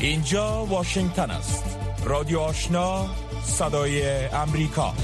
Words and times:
اینجا 0.00 0.64
واشنگتن 0.64 1.30
است. 1.30 1.78
رادیو 2.04 2.38
آشنا 2.38 3.06
صدای 3.42 4.26
امریکا. 4.26 4.94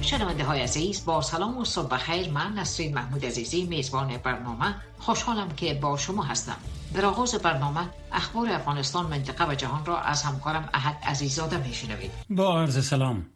شنونده 0.00 0.44
های 0.44 0.60
عزیز 0.60 1.04
با 1.04 1.22
سلام 1.22 1.58
و 1.58 1.64
صبح 1.64 1.96
خیر 1.96 2.30
من 2.30 2.52
نسرین 2.52 2.94
محمود 2.94 3.24
عزیزی 3.24 3.64
میزبان 3.64 4.16
برنامه. 4.16 4.74
خوشحالم 4.98 5.48
که 5.48 5.74
با 5.74 5.96
شما 5.96 6.22
هستم. 6.22 6.56
در 6.94 7.04
آغاز 7.04 7.34
برنامه 7.34 7.80
اخبار 8.12 8.48
افغانستان 8.50 9.06
منطقه 9.06 9.48
و 9.48 9.54
جهان 9.54 9.86
را 9.86 10.00
از 10.00 10.22
همکارم 10.22 10.68
احد 10.74 10.96
عزیزاده 11.04 11.68
میشنوید. 11.68 12.10
با 12.30 12.60
عرض 12.60 12.86
سلام. 12.86 13.26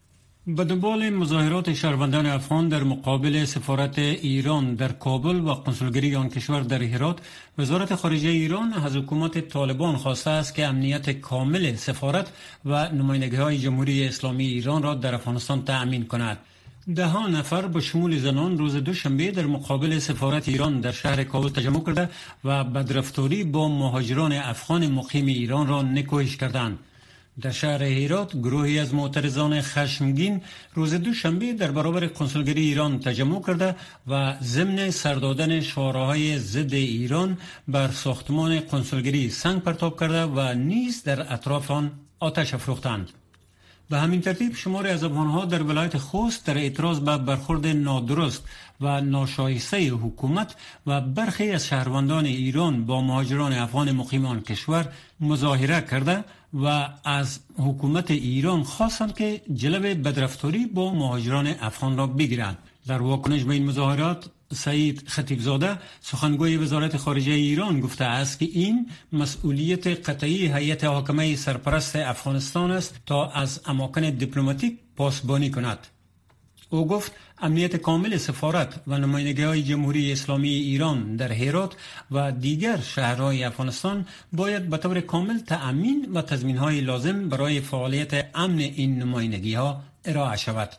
به 0.46 0.64
دنبال 0.64 1.11
مظاهرات 1.11 1.72
شهروندان 1.72 2.27
افغان 2.27 2.68
در 2.68 2.82
مقابل 2.82 3.45
سفارت 3.45 3.98
ایران 3.98 4.75
در 4.75 4.93
کابل 4.93 5.40
و 5.40 5.54
قنسولگری 5.54 6.17
آن 6.17 6.29
کشور 6.29 6.61
در 6.61 6.82
هرات 6.82 7.18
وزارت 7.58 7.94
خارجه 7.94 8.29
ایران 8.29 8.72
از 8.72 8.96
حکومت 8.96 9.48
طالبان 9.48 9.96
خواسته 9.96 10.31
است 10.31 10.54
که 10.54 10.67
امنیت 10.67 11.11
کامل 11.11 11.75
سفارت 11.75 12.32
و 12.64 12.89
نمایندگی 12.89 13.36
های 13.36 13.58
جمهوری 13.58 14.07
اسلامی 14.08 14.46
ایران 14.46 14.82
را 14.82 14.95
در 14.95 15.14
افغانستان 15.14 15.64
تأمین 15.64 16.07
کند. 16.07 16.39
ده 16.96 17.26
نفر 17.26 17.67
به 17.67 17.81
شمول 17.81 18.18
زنان 18.18 18.59
روز 18.59 18.76
دوشنبه 18.76 19.31
در 19.31 19.46
مقابل 19.46 19.98
سفارت 19.98 20.48
ایران 20.48 20.81
در 20.81 20.93
شهر 20.93 21.25
کابل 21.25 21.48
تجمع 21.48 21.84
کرده 21.84 22.09
و 22.45 22.64
بدرفتاری 22.64 23.45
با 23.45 23.68
مهاجران 23.68 24.32
افغان 24.32 24.86
مقیم 24.86 25.26
ایران 25.26 25.67
را 25.67 25.82
نکوهش 25.82 26.36
کردند. 26.36 26.79
در 27.40 27.50
شهر 27.50 27.82
هیرات 27.82 28.36
گروهی 28.36 28.79
از 28.79 28.94
معترضان 28.94 29.61
خشمگین 29.61 30.40
روز 30.75 30.94
دوشنبه 30.94 31.53
در 31.53 31.71
برابر 31.71 32.06
کنسولگری 32.06 32.61
ایران 32.61 33.00
تجمع 33.00 33.42
کرده 33.47 33.77
و 34.06 34.34
ضمن 34.42 34.91
سردادن 34.91 35.61
شعارهای 35.61 36.39
ضد 36.39 36.75
ایران 36.75 37.39
بر 37.69 37.89
ساختمان 37.89 38.61
کنسولگری 38.61 39.31
سنگ 39.31 39.62
پرتاب 39.62 40.00
کرده 40.00 40.23
و 40.23 40.55
نیز 40.55 41.03
در 41.03 41.33
اطراف 41.33 41.70
آن 41.70 41.91
آتش 42.20 42.55
افروختند. 42.55 43.11
به 43.91 43.98
همین 43.98 44.20
ترتیب 44.20 44.55
شماری 44.55 44.89
از 44.89 45.05
افغانها 45.05 45.45
در 45.45 45.62
ولایت 45.62 45.98
خوست 45.98 46.47
در 46.47 46.59
اعتراض 46.59 47.00
به 47.00 47.19
برخورد 47.19 47.67
نادرست 47.67 48.45
و 48.81 49.00
ناشایسته 49.00 49.89
حکومت 49.89 50.55
و 50.87 51.00
برخی 51.00 51.50
از 51.50 51.67
شهروندان 51.67 52.25
ایران 52.25 52.87
با 52.87 53.00
مهاجران 53.03 53.53
افغان 53.53 53.93
مقیمان 53.93 54.41
کشور 54.41 54.89
مظاهره 55.20 55.81
کرده 55.81 56.25
و 56.55 56.89
از 57.05 57.41
حکومت 57.56 58.11
ایران 58.11 58.62
خواستند 58.62 59.15
که 59.15 59.43
جلب 59.55 60.09
بدرفتاری 60.09 60.67
با 60.67 60.95
مهاجران 60.95 61.47
افغان 61.47 61.97
را 61.97 62.06
بگیرند. 62.06 62.59
در 62.87 63.03
واکنش 63.03 63.45
به 63.45 63.55
این 63.55 63.67
مظاهرات 63.67 64.31
سعید 64.53 65.09
خطیبزاده 65.09 65.78
سخنگوی 66.01 66.56
وزارت 66.56 66.97
خارجه 66.97 67.33
ایران 67.33 67.81
گفته 67.81 68.05
است 68.05 68.39
که 68.39 68.45
این 68.45 68.91
مسئولیت 69.12 69.87
قطعی 69.87 70.53
هیئت 70.53 70.84
حاکمه 70.84 71.37
سرپرست 71.37 71.97
افغانستان 71.97 72.71
است 72.71 73.01
تا 73.06 73.31
از 73.31 73.61
اماکن 73.67 74.11
دیپلماتیک 74.11 74.78
پاسبانی 74.97 75.51
کند. 75.51 75.87
او 76.71 76.87
گفت 76.87 77.13
امنیت 77.39 77.77
کامل 77.77 78.17
سفارت 78.17 78.81
و 78.87 78.99
نمایندگی 78.99 79.43
های 79.43 79.63
جمهوری 79.63 80.13
اسلامی 80.13 80.49
ایران 80.49 81.17
در 81.17 81.33
هرات 81.33 81.75
و 82.11 82.33
دیگر 82.33 82.77
شهرهای 82.77 83.45
افغانستان 83.45 84.07
باید 84.33 84.71
به 84.71 84.77
طور 84.77 85.01
کامل 85.01 85.39
تأمین 85.39 86.09
و 86.15 86.23
تضمین 86.23 86.57
های 86.57 86.81
لازم 86.81 87.29
برای 87.29 87.61
فعالیت 87.61 88.27
امن 88.35 88.59
این 88.59 88.99
نمایندگی 88.99 89.55
ها 89.55 89.83
ارائه 90.05 90.37
شود. 90.37 90.71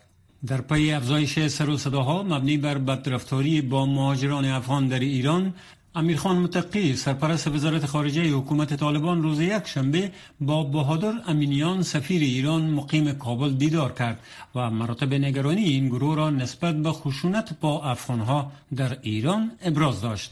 در 0.48 0.62
پی 0.62 0.92
افزایش 0.92 1.48
سر 1.48 1.70
و 1.70 1.78
صداها 1.78 2.24
مبنی 2.24 2.58
بر 2.58 2.78
بدرفتاری 2.78 3.62
با 3.62 3.86
مهاجران 3.86 4.46
افغان 4.46 4.88
در 4.88 5.00
ایران 5.00 5.54
امیرخان 5.96 6.38
متقی 6.38 6.96
سرپرست 6.96 7.48
وزارت 7.48 7.86
خارجه 7.86 8.24
حکومت 8.24 8.74
طالبان 8.74 9.24
روز 9.24 9.40
یک 9.40 9.68
شنبه 9.68 10.12
با 10.42 10.64
بهادر 10.64 11.14
امینیان 11.28 11.84
سفیر 11.84 12.22
ایران 12.22 12.62
مقیم 12.62 13.12
کابل 13.12 13.54
دیدار 13.54 13.92
کرد 13.92 14.20
و 14.56 14.70
مراتب 14.70 15.14
نگرانی 15.14 15.64
این 15.64 15.88
گروه 15.88 16.16
را 16.16 16.30
نسبت 16.30 16.76
به 16.76 16.92
خشونت 16.92 17.60
با 17.62 17.84
افغانها 17.84 18.52
در 18.76 18.98
ایران 19.02 19.52
ابراز 19.62 20.02
داشت. 20.02 20.32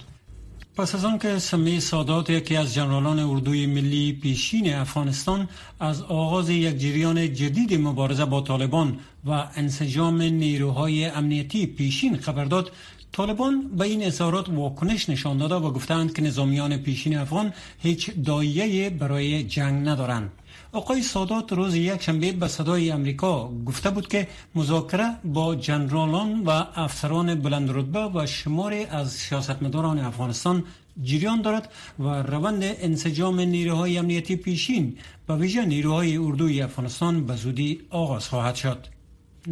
پس 0.75 0.95
از 0.95 1.05
آنکه 1.05 1.39
سمی 1.39 1.79
سادات 1.79 2.29
یکی 2.29 2.55
از 2.55 2.73
جنرالان 2.73 3.19
اردوی 3.19 3.65
ملی 3.65 4.13
پیشین 4.13 4.73
افغانستان 4.73 5.49
از 5.79 6.01
آغاز 6.01 6.49
یک 6.49 6.77
جریان 6.77 7.33
جدید 7.33 7.81
مبارزه 7.81 8.25
با 8.25 8.41
طالبان 8.41 8.99
و 9.25 9.47
انسجام 9.55 10.21
نیروهای 10.21 11.05
امنیتی 11.05 11.65
پیشین 11.65 12.17
خبر 12.17 12.45
داد 12.45 12.71
طالبان 13.11 13.67
به 13.77 13.85
این 13.85 14.03
اظهارات 14.03 14.49
واکنش 14.49 15.09
نشان 15.09 15.37
داده 15.37 15.55
و 15.55 15.71
گفتند 15.71 16.13
که 16.13 16.21
نظامیان 16.21 16.77
پیشین 16.77 17.17
افغان 17.17 17.53
هیچ 17.79 18.11
دایه 18.25 18.89
برای 18.89 19.43
جنگ 19.43 19.87
ندارند. 19.87 20.31
آقای 20.71 21.01
سادات 21.01 21.53
روز 21.53 21.75
یک 21.75 22.01
شنبه 22.01 22.31
به 22.31 22.47
صدای 22.47 22.91
امریکا 22.91 23.51
گفته 23.65 23.89
بود 23.89 24.07
که 24.07 24.27
مذاکره 24.55 25.15
با 25.23 25.55
جنرالان 25.55 26.43
و 26.43 26.49
افسران 26.75 27.35
بلند 27.35 27.69
رتبه 27.71 27.99
و 27.99 28.25
شماری 28.25 28.83
از 28.83 29.11
سیاستمداران 29.11 29.99
افغانستان 29.99 30.63
جریان 31.03 31.41
دارد 31.41 31.71
و 31.99 32.03
روند 32.03 32.63
انسجام 32.63 33.39
نیروهای 33.39 33.97
امنیتی 33.97 34.35
پیشین 34.35 34.97
به 35.27 35.35
ویژه 35.35 35.65
نیروهای 35.65 36.17
اردوی 36.17 36.61
افغانستان 36.61 37.25
به 37.25 37.35
زودی 37.35 37.81
آغاز 37.89 38.27
خواهد 38.27 38.55
شد. 38.55 38.87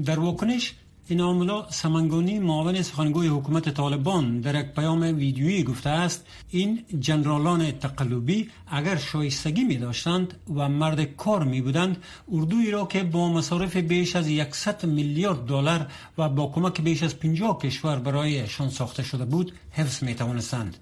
در 0.05 0.19
واکنش 0.19 0.73
ایناملا 1.09 1.71
سمنگونی 1.71 2.39
معاون 2.39 2.81
سخنگوی 2.81 3.27
حکومت 3.27 3.69
طالبان 3.69 4.39
در 4.39 4.55
یک 4.59 4.65
پیام 4.65 5.01
ویدیویی 5.01 5.63
گفته 5.63 5.89
است 5.89 6.25
این 6.49 6.85
جنرالان 6.99 7.71
تقلبی 7.71 8.49
اگر 8.67 8.95
شایستگی 8.95 9.63
می 9.63 9.77
داشتند 9.77 10.33
و 10.55 10.69
مرد 10.69 11.03
کار 11.03 11.43
می 11.43 11.61
بودند 11.61 11.97
اردوی 12.31 12.71
را 12.71 12.85
که 12.85 13.03
با 13.03 13.29
مصارف 13.29 13.77
بیش 13.77 14.15
از 14.15 14.27
100 14.51 14.85
میلیارد 14.85 15.45
دلار 15.45 15.87
و 16.17 16.29
با 16.29 16.47
کمک 16.47 16.81
بیش 16.81 17.03
از 17.03 17.19
50 17.19 17.57
کشور 17.57 17.99
برایشان 17.99 18.69
ساخته 18.69 19.03
شده 19.03 19.25
بود 19.25 19.51
حفظ 19.71 20.03
می 20.03 20.15
توانستند 20.15 20.77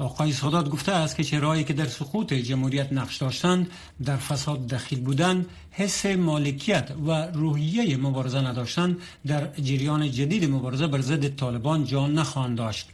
آقای 0.00 0.32
سادات 0.32 0.68
گفته 0.68 0.92
است 0.92 1.16
که 1.16 1.24
چهرهایی 1.24 1.64
که 1.64 1.72
در 1.72 1.86
سقوط 1.86 2.32
جمهوریت 2.32 2.92
نقش 2.92 3.16
داشتند 3.16 3.70
در 4.04 4.16
فساد 4.16 4.66
دخیل 4.66 5.00
بودند 5.00 5.46
حس 5.70 6.06
مالکیت 6.06 6.90
و 7.06 7.26
روحیه 7.26 7.96
مبارزه 7.96 8.40
نداشتند 8.40 8.96
در 9.26 9.46
جریان 9.62 10.10
جدید 10.10 10.50
مبارزه 10.50 10.86
بر 10.86 11.00
ضد 11.00 11.36
طالبان 11.36 11.84
جان 11.84 12.14
نخواهند 12.14 12.58
داشت. 12.58 12.88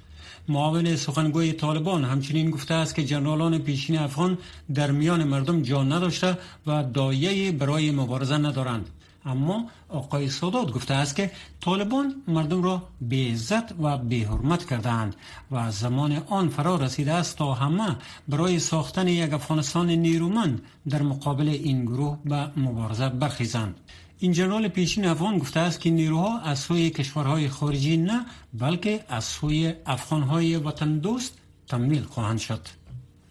معاون 0.49 0.97
سخنگوی 0.97 1.53
طالبان 1.53 2.05
همچنین 2.05 2.50
گفته 2.50 2.75
است 2.75 2.95
که 2.95 3.05
جنرالان 3.05 3.59
پیشین 3.59 3.99
افغان 3.99 4.39
در 4.75 4.91
میان 4.91 5.25
مردم 5.25 5.62
جان 5.62 5.93
نداشته 5.93 6.39
و 6.66 6.84
دایه 6.84 7.53
برای 7.53 7.91
مبارزه 7.91 8.39
ندارند. 8.39 8.89
اما 9.26 9.66
آقای 9.88 10.28
سادات 10.28 10.72
گفته 10.72 10.94
است 10.94 11.16
که 11.16 11.31
طالبان 11.60 12.14
مردم 12.28 12.62
را 12.62 12.82
به 13.00 13.16
عزت 13.16 13.72
و 13.81 13.98
به 13.98 14.16
حرمت 14.16 14.64
کردند 14.70 15.16
و 15.50 15.70
زمان 15.70 16.22
آن 16.28 16.48
فرا 16.48 16.76
رسیده 16.76 17.12
است 17.12 17.38
تا 17.38 17.54
همه 17.54 17.97
برای 18.28 18.59
ساختن 18.59 19.09
یک 19.09 19.32
افغانستان 19.32 19.91
نیرومند 19.91 20.62
در 20.88 21.03
مقابل 21.03 21.48
این 21.48 21.84
گروه 21.84 22.19
به 22.25 22.50
مبارزه 22.56 23.09
برخیزند. 23.09 23.81
این 24.19 24.32
جنرال 24.32 24.69
پیشین 24.69 25.06
افغان 25.06 25.38
گفته 25.38 25.60
است 25.60 25.81
که 25.81 25.91
نیروها 25.91 26.38
از 26.38 26.59
سوی 26.59 26.91
کشورهای 26.91 27.48
خارجی 27.48 27.97
نه 27.97 28.26
بلکه 28.54 29.04
از 29.09 29.25
سوی 29.25 29.75
افغانهای 29.86 30.56
وطن 30.56 30.98
دوست 30.98 31.38
تمویل 31.69 32.03
خواهند 32.03 32.38
شد. 32.38 32.85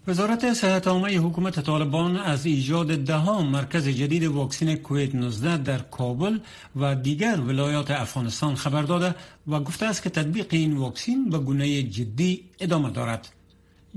وزارت 0.08 0.52
صحت 0.52 0.86
عامه 0.88 1.18
حکومت 1.18 1.60
طالبان 1.60 2.16
از 2.16 2.46
ایجاد 2.46 2.86
دهم 2.86 3.46
مرکز 3.46 3.88
جدید 3.88 4.24
واکسن 4.24 4.74
کووید 4.74 5.16
19 5.16 5.56
در 5.56 5.78
کابل 5.78 6.38
و 6.76 6.94
دیگر 6.94 7.40
ولایات 7.40 7.90
افغانستان 7.90 8.54
خبر 8.54 8.82
داده 8.82 9.14
و 9.48 9.60
گفته 9.60 9.86
است 9.86 10.02
که 10.02 10.10
تطبیق 10.10 10.46
این 10.50 10.76
واکسن 10.76 11.24
به 11.30 11.38
گونه 11.38 11.82
جدی 11.82 12.44
ادامه 12.60 12.90
دارد. 12.90 13.28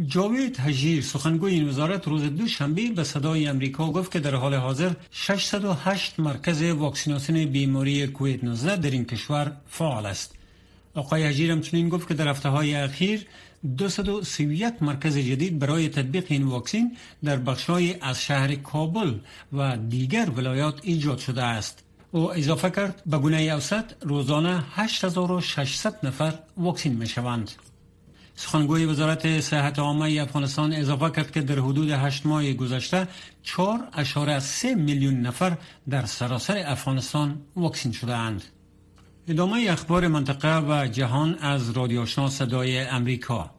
جاوید 0.08 0.60
هجیر 0.60 1.02
سخنگوی 1.02 1.54
این 1.54 1.70
وزارت 1.70 2.08
روز 2.08 2.24
دوشنبه 2.24 2.90
به 2.90 3.04
صدای 3.04 3.48
امریکا 3.48 3.92
گفت 3.92 4.12
که 4.12 4.20
در 4.20 4.36
حال 4.36 4.54
حاضر 4.54 4.92
608 5.12 6.20
مرکز 6.20 6.62
واکسیناسیون 6.62 7.46
بیماری 7.46 8.08
کووید 8.08 8.46
19 8.46 8.76
در 8.76 8.92
این 8.92 9.06
کشور 9.06 9.52
فعال 9.68 10.06
است. 10.06 10.36
آقای 10.96 11.24
هجیر 11.24 11.52
همچنین 11.52 11.90
گفت 11.90 12.08
که 12.08 12.14
در 12.14 12.28
هفته 12.28 12.50
های 12.50 12.76
اخیر 12.76 13.26
231 13.64 14.84
مرکز 14.84 15.18
جدید 15.18 15.60
برای 15.60 15.90
تطبیق 15.90 16.26
این 16.28 16.44
واکسین 16.44 16.98
در 17.24 17.38
بخشهای 17.38 17.96
از 18.02 18.22
شهر 18.22 18.56
کابل 18.56 19.14
و 19.54 19.78
دیگر 19.78 20.30
ولایات 20.30 20.80
ایجاد 20.84 21.18
شده 21.18 21.44
است. 21.44 21.84
او 22.12 22.34
اضافه 22.34 22.70
کرد 22.70 23.04
به 23.06 23.18
گونه 23.18 23.38
اوسط 23.38 23.86
روزانه 24.02 24.64
8600 24.72 26.06
نفر 26.06 26.34
واکسین 26.58 26.94
می 26.94 27.08
شوند. 27.08 27.52
سخنگوی 28.36 28.86
وزارت 28.86 29.40
صحت 29.40 29.80
عامه 29.80 30.22
افغانستان 30.22 30.74
اضافه 30.74 31.10
کرد 31.10 31.32
که 31.32 31.42
در 31.42 31.60
حدود 31.60 31.90
8 31.90 32.26
ماه 32.26 32.54
گذشته 32.54 33.08
4.3 33.46 34.66
میلیون 34.66 35.22
نفر 35.22 35.58
در 35.90 36.06
سراسر 36.06 36.64
افغانستان 36.66 37.42
واکسین 37.56 37.92
شده 37.92 38.16
اند. 38.16 38.44
ادامه 39.30 39.68
اخبار 39.70 40.08
منطقه 40.08 40.60
و 40.60 40.88
جهان 40.88 41.36
از 41.36 41.72
رادیو 41.72 42.06
صدای 42.06 42.80
امریکا. 42.80 43.52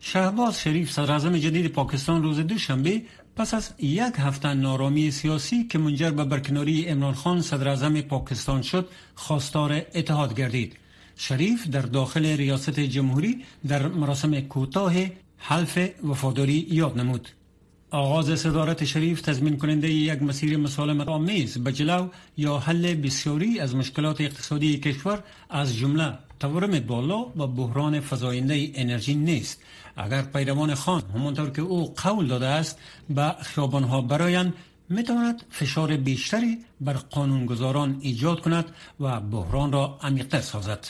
شهباز 0.00 0.60
شریف 0.60 0.92
صدر 0.92 1.18
جدید 1.18 1.66
پاکستان 1.66 2.22
روز 2.22 2.38
دوشنبه 2.40 3.02
پس 3.36 3.54
از 3.54 3.70
یک 3.78 4.14
هفته 4.18 4.54
نارامی 4.54 5.10
سیاسی 5.10 5.64
که 5.64 5.78
منجر 5.78 6.10
به 6.10 6.24
برکناری 6.24 6.84
عمران 6.84 7.14
خان 7.14 7.42
صدر 7.42 8.00
پاکستان 8.00 8.62
شد 8.62 8.88
خواستار 9.14 9.82
اتحاد 9.94 10.34
گردید. 10.34 10.76
شریف 11.16 11.68
در 11.68 11.82
داخل 11.82 12.26
ریاست 12.26 12.80
جمهوری 12.80 13.44
در 13.68 13.86
مراسم 13.86 14.40
کوتاه 14.40 14.94
حلف 15.38 15.78
وفاداری 16.04 16.66
یاد 16.70 16.98
نمود. 16.98 17.28
آغاز 17.90 18.40
صدارت 18.40 18.84
شریف 18.84 19.20
تضمین 19.20 19.56
کننده 19.56 19.90
یک 19.90 20.22
مسیر 20.22 20.56
مسالمت 20.56 21.08
آمیز 21.08 21.58
به 21.58 21.72
جلو 21.72 22.08
یا 22.36 22.58
حل 22.58 22.94
بسیاری 22.94 23.60
از 23.60 23.74
مشکلات 23.74 24.20
اقتصادی 24.20 24.78
کشور 24.78 25.22
از 25.50 25.76
جمله 25.76 26.18
تورم 26.40 26.80
بالا 26.80 27.18
و 27.36 27.46
بحران 27.46 28.00
فزاینده 28.00 28.70
انرژی 28.74 29.14
نیست. 29.14 29.62
اگر 29.96 30.22
پیروان 30.22 30.74
خان 30.74 31.02
همانطور 31.14 31.50
که 31.50 31.62
او 31.62 31.94
قول 31.94 32.26
داده 32.26 32.46
است 32.46 32.78
به 33.10 33.34
خیابانها 33.42 34.00
برایند 34.00 34.54
می‌تواند 34.88 35.42
فشار 35.50 35.96
بیشتری 35.96 36.58
بر 36.80 36.92
قانونگذاران 36.92 37.98
ایجاد 38.00 38.40
کند 38.40 38.64
و 39.00 39.20
بحران 39.20 39.72
را 39.72 39.98
عمیقتر 40.02 40.40
سازد. 40.40 40.86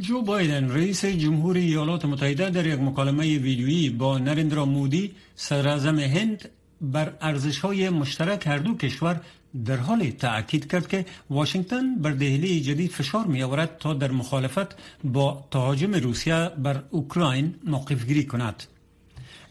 جو 0.00 0.22
بایدن 0.22 0.70
رئیس 0.70 1.04
جمهوری 1.04 1.60
ایالات 1.60 2.04
متحده 2.04 2.50
در 2.50 2.66
یک 2.66 2.80
مکالمه 2.80 3.38
ویدیویی 3.38 3.90
با 3.90 4.18
نریندرا 4.18 4.64
مودی 4.64 5.12
صدراعظم 5.34 5.98
هند 5.98 6.48
بر 6.80 7.12
ارزش 7.20 7.58
های 7.58 7.90
مشترک 7.90 8.46
هر 8.46 8.58
دو 8.58 8.74
کشور 8.74 9.20
در 9.64 9.76
حال 9.76 10.10
تأکید 10.10 10.70
کرد 10.70 10.88
که 10.88 11.06
واشنگتن 11.30 11.94
بر 11.94 12.10
دهلی 12.10 12.60
جدید 12.60 12.90
فشار 12.90 13.26
می 13.26 13.42
آورد 13.42 13.78
تا 13.78 13.94
در 13.94 14.10
مخالفت 14.10 14.76
با 15.04 15.44
تهاجم 15.50 15.94
روسیه 15.94 16.50
بر 16.58 16.82
اوکراین 16.90 17.54
موقف 17.64 18.06
گیری 18.06 18.24
کند. 18.24 18.62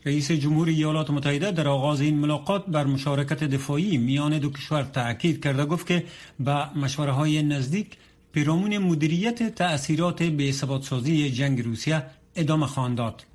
رئیس 0.06 0.32
جمهوری 0.32 0.74
ایالات 0.74 1.10
متحده 1.10 1.52
در 1.52 1.68
آغاز 1.68 2.02
این 2.02 2.20
ملاقات 2.20 2.66
بر 2.66 2.84
مشارکت 2.84 3.44
دفاعی 3.44 3.98
میان 3.98 4.38
دو 4.40 4.50
کشور 4.50 4.84
تأکید 4.84 5.44
کرده 5.44 5.66
گفت 5.66 5.88
که 5.88 6.04
به 6.40 6.78
مشوره 6.80 7.12
های 7.12 7.44
نزدیک 7.44 7.98
پیرامون 8.36 8.78
مدیریت 8.78 9.56
تأثیرات 9.56 10.24
به 10.24 10.52
سازی 10.82 11.32
جنگ 11.32 11.62
روسیه 11.62 12.04
ادامه 12.36 12.66
خواهند 12.68 12.98
داد. 12.98 13.26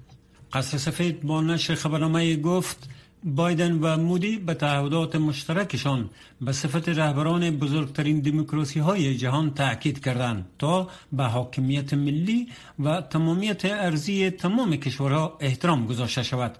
قصر 0.53 0.79
سفید 0.79 1.23
با 1.23 1.41
نشر 1.41 1.75
خبرنامه 1.75 2.37
گفت 2.37 2.89
بایدن 3.25 3.73
و 3.73 3.97
مودی 3.97 4.37
به 4.39 4.55
تعهدات 4.55 5.17
مشترکشان 5.17 6.11
به 6.41 6.53
صفت 6.53 6.89
رهبران 6.89 7.51
بزرگترین 7.51 8.21
دموکراسی 8.21 8.81
های 8.81 9.17
جهان 9.17 9.55
تأکید 9.55 10.05
کردند 10.05 10.47
تا 10.59 10.89
به 11.13 11.25
حاکمیت 11.25 11.95
ملی 11.95 12.49
و 12.79 13.01
تمامیت 13.01 13.65
ارزی 13.65 14.31
تمام 14.31 14.77
کشورها 14.77 15.37
احترام 15.41 15.87
گذاشته 15.87 16.23
شود. 16.23 16.59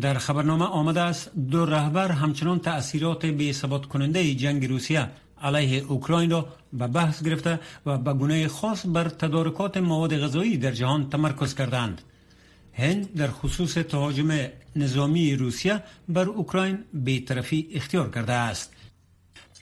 در 0.00 0.14
خبرنامه 0.14 0.64
آمده 0.64 1.00
است 1.00 1.30
دو 1.50 1.66
رهبر 1.66 2.12
همچنان 2.12 2.58
تأثیرات 2.58 3.26
به 3.26 3.52
ثبات 3.52 3.86
کننده 3.86 4.34
جنگ 4.34 4.66
روسیه 4.66 5.08
علیه 5.42 5.84
اوکراین 5.88 6.30
را 6.30 6.48
به 6.72 6.86
بحث 6.86 7.22
گرفته 7.22 7.60
و 7.86 7.98
به 7.98 8.12
گونه 8.12 8.48
خاص 8.48 8.86
بر 8.86 9.08
تدارکات 9.08 9.76
مواد 9.76 10.18
غذایی 10.18 10.56
در 10.56 10.70
جهان 10.72 11.10
تمرکز 11.10 11.54
کردند. 11.54 12.02
هند 12.72 13.14
در 13.14 13.30
خصوص 13.30 13.74
تهاجم 13.74 14.30
نظامی 14.76 15.36
روسیه 15.36 15.82
بر 16.08 16.24
اوکراین 16.24 16.78
طرفی 17.26 17.68
اختیار 17.74 18.10
کرده 18.10 18.32
است. 18.32 18.72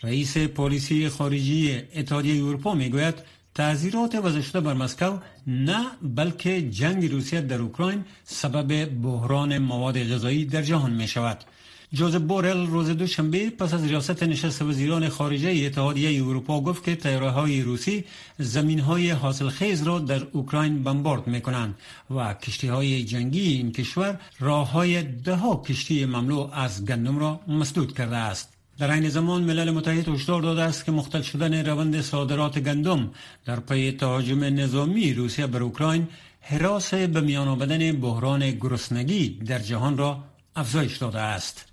رئیس 0.03 0.37
پلیسی 0.39 1.09
خارجی 1.09 1.83
اتحادیه 1.95 2.45
اروپا 2.45 2.75
می‌گوید 2.75 3.15
تعذیرات 3.55 4.15
وضع 4.15 4.41
شده 4.41 4.61
بر 4.61 4.75
مسکو 4.75 5.19
نه 5.47 5.87
بلکه 6.03 6.63
جنگ 6.63 7.13
روسیه 7.13 7.41
در 7.41 7.59
اوکراین 7.59 8.05
سبب 8.25 8.85
بحران 8.85 9.59
مواد 9.59 10.13
غذایی 10.13 10.45
در 10.45 10.63
جهان 10.63 10.93
می 10.93 11.09
شود. 11.09 11.45
جوزف 11.93 12.21
بورل 12.21 12.67
روز 12.67 12.91
دوشنبه 12.91 13.51
پس 13.51 13.75
از 13.75 13.85
ریاست 13.85 14.23
نشست 14.23 14.63
وزیران 14.63 15.09
خارجه 15.09 15.67
اتحادیه 15.67 16.25
اروپا 16.25 16.61
گفت 16.61 16.85
که 16.85 16.97
تیاره 16.97 17.31
های 17.31 17.63
روسی 17.63 18.05
زمین 18.39 18.81
های 18.81 19.11
حاصل 19.11 19.49
خیز 19.49 19.83
را 19.83 19.99
در 19.99 20.23
اوکراین 20.33 20.83
بمبارد 20.83 21.27
می 21.27 21.41
کنند 21.41 21.75
و 22.11 22.35
کشتی 22.35 22.69
های 22.69 23.05
جنگی 23.05 23.53
این 23.53 23.73
کشور 23.73 24.21
راه 24.41 24.71
های 24.71 25.03
ده 25.03 25.35
ها 25.35 25.63
کشتی 25.67 26.05
مملو 26.05 26.49
از 26.53 26.85
گندم 26.87 27.19
را 27.19 27.41
مسدود 27.49 27.97
کرده 27.97 28.17
است. 28.17 28.53
در 28.79 28.91
این 28.91 29.09
زمان 29.09 29.43
ملل 29.43 29.71
متحد 29.71 30.09
هشدار 30.09 30.43
داده 30.43 30.63
است 30.63 30.85
که 30.85 30.93
مختل 30.93 31.23
شدن 31.23 31.67
روند 31.67 32.01
صادرات 32.01 32.59
گندم 32.59 33.11
در 33.45 33.61
پی 33.61 33.93
تهاجم 33.93 34.45
نظامی 34.45 35.15
روسیه 35.15 35.47
بر 35.47 35.63
اوکراین 35.63 36.09
حراس 36.41 36.95
به 36.95 37.21
میان 37.21 37.49
آمدن 37.49 37.93
بحران 37.93 38.51
گرسنگی 38.51 39.29
در 39.29 39.59
جهان 39.59 39.97
را 39.97 40.25
افزایش 40.57 40.97
داده 40.97 41.21
است. 41.21 41.70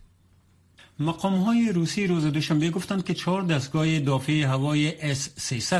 مقام 0.99 1.33
های 1.33 1.71
روسی 1.71 2.07
روز 2.07 2.25
دوشنبه 2.25 2.69
گفتند 2.69 3.05
که 3.05 3.13
چهار 3.13 3.41
دستگاه 3.41 3.99
دافع 3.99 4.33
هوای 4.33 5.13
S-300 5.15 5.73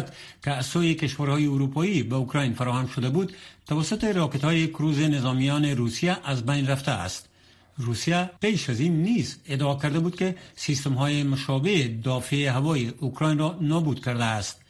که 0.43 0.51
از 0.51 0.65
سوی 0.65 0.95
کشورهای 0.95 1.45
اروپایی 1.47 2.03
به 2.03 2.15
اوکراین 2.15 2.53
فراهم 2.53 2.87
شده 2.87 3.09
بود 3.09 3.33
توسط 3.65 4.03
راکت 4.03 4.43
های 4.43 4.67
کروز 4.67 4.99
نظامیان 4.99 5.65
روسیه 5.65 6.17
از 6.23 6.45
بین 6.45 6.67
رفته 6.67 6.91
است. 6.91 7.29
روسیه 7.77 8.29
پیش 8.41 8.69
از 8.69 8.79
این 8.79 9.03
نیز 9.03 9.37
ادعا 9.47 9.75
کرده 9.75 9.99
بود 9.99 10.15
که 10.15 10.35
سیستم 10.55 10.93
های 10.93 11.23
مشابه 11.23 11.87
دافع 11.87 12.47
هوای 12.47 12.93
اوکراین 12.99 13.37
را 13.37 13.57
نابود 13.61 14.05
کرده 14.05 14.23
است. 14.23 14.61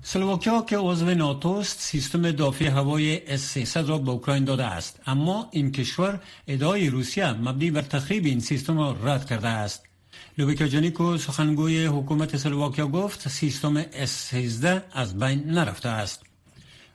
سلواکیا 0.00 0.62
که 0.62 0.78
عضو 0.78 1.14
ناتوست 1.14 1.80
سیستم 1.80 2.30
دافع 2.30 2.68
هوای 2.68 3.38
S-300 3.38 3.76
را 3.76 3.98
به 3.98 4.10
اوکراین 4.10 4.44
داده 4.44 4.64
است. 4.64 5.00
اما 5.06 5.48
این 5.50 5.72
کشور 5.72 6.20
ادعای 6.48 6.90
روسیه 6.90 7.32
مبنی 7.32 7.70
بر 7.70 7.82
تخریب 7.82 8.24
این 8.24 8.40
سیستم 8.40 8.78
را 8.78 8.96
رد 9.02 9.26
کرده 9.26 9.48
است. 9.48 9.82
لوبیکا 10.38 10.66
جانیکو 10.66 11.18
سخنگوی 11.18 11.86
حکومت 11.86 12.36
سلواکیا 12.36 12.86
گفت 12.86 13.28
سیستم 13.28 13.82
S-13 13.82 14.66
از 14.92 15.18
بین 15.18 15.44
نرفته 15.50 15.88
است. 15.88 16.22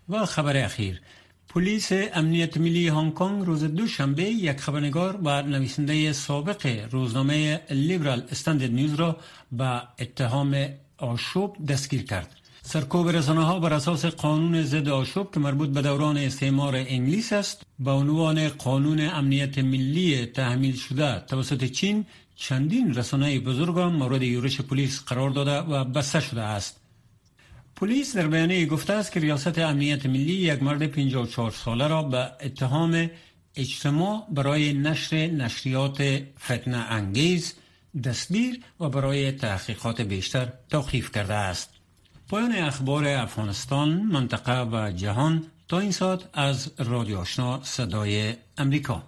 و 0.09 0.25
خبر 0.25 0.57
اخیر. 0.57 1.01
پلیس 1.49 1.89
امنیت 1.91 2.57
ملی 2.57 2.87
هنگ 2.87 3.13
کنگ 3.13 3.45
روز 3.45 3.63
دوشنبه 3.63 4.23
یک 4.23 4.59
خبرنگار 4.59 5.19
و 5.23 5.41
نویسنده 5.41 6.13
سابق 6.13 6.87
روزنامه 6.91 7.61
لیبرال 7.69 8.23
استندرد 8.31 8.71
نیوز 8.71 8.93
را 8.93 9.17
به 9.51 9.81
اتهام 9.99 10.69
آشوب 10.97 11.65
دستگیر 11.65 12.03
کرد. 12.03 12.35
سرکوب 12.69 13.09
رسانه 13.09 13.43
ها 13.43 13.59
بر 13.59 13.73
اساس 13.73 14.05
قانون 14.05 14.63
ضد 14.63 14.89
آشوب 14.89 15.33
که 15.33 15.39
مربوط 15.39 15.69
به 15.69 15.81
دوران 15.81 16.17
استعمار 16.17 16.75
انگلیس 16.75 17.33
است 17.33 17.63
با 17.79 17.93
عنوان 17.93 18.49
قانون 18.49 18.99
امنیت 18.99 19.57
ملی 19.57 20.25
تحمیل 20.25 20.75
شده 20.75 21.19
توسط 21.19 21.63
چین 21.63 22.05
چندین 22.35 22.95
رسانه 22.95 23.39
بزرگ 23.39 23.79
مورد 23.79 24.23
یورش 24.23 24.61
پلیس 24.61 25.03
قرار 25.03 25.29
داده 25.29 25.57
و 25.59 25.83
بسته 25.83 26.19
شده 26.19 26.41
است. 26.41 26.79
پلیس 27.75 28.15
در 28.15 28.27
بیانیه 28.27 28.65
گفته 28.65 28.93
است 28.93 29.11
که 29.11 29.19
ریاست 29.19 29.59
امنیت 29.59 30.05
ملی 30.05 30.33
یک 30.33 30.63
مرد 30.63 30.87
54 30.87 31.51
ساله 31.51 31.87
را 31.87 32.03
به 32.03 32.31
اتهام 32.41 33.09
اجتماع 33.55 34.27
برای 34.31 34.73
نشر 34.73 35.27
نشریات 35.27 36.21
فتنه 36.45 36.77
انگیز 36.77 37.53
دستگیر 38.03 38.59
و 38.79 38.89
برای 38.89 39.31
تحقیقات 39.31 40.01
بیشتر 40.01 40.53
توقیف 40.69 41.11
کرده 41.11 41.33
است. 41.33 41.76
پایان 42.29 42.51
اخبار 42.51 43.05
افغانستان 43.05 43.89
منطقه 43.89 44.63
و 44.63 44.91
جهان 44.91 45.51
تا 45.67 45.79
این 45.79 45.91
ساعت 45.91 46.29
از 46.33 46.71
رادیو 46.77 47.19
آشنا 47.19 47.63
صدای 47.63 48.33
امریکا. 48.57 49.03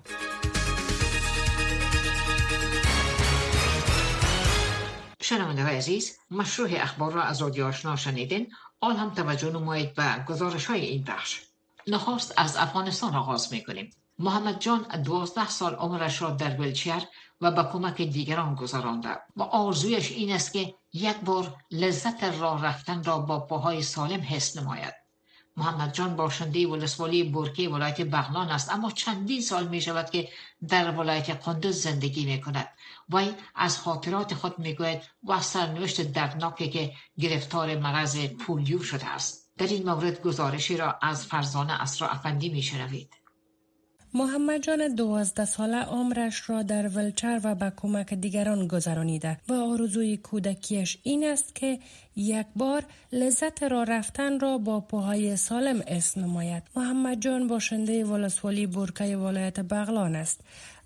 شنونده 5.22 5.64
های 5.64 5.78
عزیز 5.78 6.18
مشروع 6.32 6.70
اخبار 6.72 7.12
را 7.14 7.24
از 7.24 7.42
رادیو 7.42 7.66
آشنا 7.66 7.96
شنیدین. 7.96 8.48
آن 8.80 8.96
هم 8.96 9.10
توجه 9.10 9.52
نمایید 9.52 9.94
به 9.94 10.26
گزارش 10.28 10.66
های 10.66 10.82
این 10.82 11.04
بخش. 11.04 11.42
نخست 11.88 12.34
از 12.38 12.58
افغانستان 12.58 13.16
آغاز 13.16 13.54
می 13.54 13.64
کنیم 13.64 13.92
محمد 14.20 14.60
جان 14.60 15.02
دوازده 15.04 15.50
سال 15.50 15.76
عمرش 15.76 16.22
را 16.22 16.30
در 16.30 16.62
ویلچر 16.62 17.02
و 17.42 17.52
به 17.52 17.64
کمک 17.64 18.02
دیگران 18.02 18.56
گذرانده 18.56 19.18
و 19.36 19.44
آرزویش 19.44 20.12
این 20.12 20.32
است 20.32 20.54
که 20.54 20.76
یک 20.94 21.16
بار 21.16 21.56
لذت 21.72 22.24
راه 22.24 22.66
رفتن 22.66 23.04
را 23.04 23.20
با 23.20 23.40
پاهای 23.40 23.82
سالم 23.84 24.22
حس 24.22 24.58
نماید 24.58 24.94
محمد 25.58 25.94
جان 25.94 26.16
باشنده 26.16 26.68
ولسوالی 26.68 27.24
برکی 27.24 27.68
ولایت 27.68 28.02
بغلان 28.02 28.50
است 28.50 28.74
اما 28.74 28.92
چندین 28.92 29.42
سال 29.42 29.68
می 29.68 29.82
شود 29.82 30.10
که 30.10 30.30
در 30.68 30.92
ولایت 30.92 31.30
قندوز 31.30 31.82
زندگی 31.82 32.26
می 32.26 32.42
کند 32.42 32.70
وی 33.10 33.34
از 33.56 33.80
خاطرات 33.80 34.34
خود 34.34 34.60
می 34.60 34.74
گوید 34.74 35.02
و 35.28 35.42
سرنوشت 35.42 36.02
دردناکی 36.02 36.70
که 36.70 36.94
گرفتار 37.20 37.78
مرض 37.78 38.26
پولیو 38.26 38.84
شده 38.84 39.06
است 39.06 39.52
در 39.58 39.68
این 39.68 39.90
مورد 39.90 40.22
گزارشی 40.22 40.78
را 40.78 41.00
از 41.02 41.26
فرزانه 41.26 41.82
اسرا 41.82 42.08
افندی 42.10 42.50
می 42.50 42.62
شنوید 42.62 43.14
محمد 44.14 44.62
جان 44.64 44.96
دوازده 44.96 45.46
ساله 45.46 45.78
عمرش 45.78 46.50
را 46.50 46.64
در 46.64 46.88
ولچر 46.88 47.42
و 47.44 47.56
به 47.56 47.72
کمک 47.76 48.14
دیگران 48.14 48.68
گذرانیده 48.68 49.38
و 49.50 49.54
آرزوی 49.54 50.18
کودکیش 50.18 50.98
این 51.04 51.24
است 51.24 51.56
که 51.56 51.80
یک 52.16 52.46
بار 52.56 52.84
لذت 53.12 53.64
را 53.64 53.84
رفتن 53.84 54.40
را 54.40 54.58
با 54.58 54.80
پاهای 54.80 55.38
سالم 55.38 55.84
اسم 55.88 56.22
نماید. 56.22 56.64
محمد 56.76 57.22
جان 57.22 57.48
باشنده 57.48 58.06
ولسوالی 58.06 58.68
بورکه 58.68 59.18
ولایت 59.18 59.60
بغلان 59.60 60.16
است. 60.16 60.42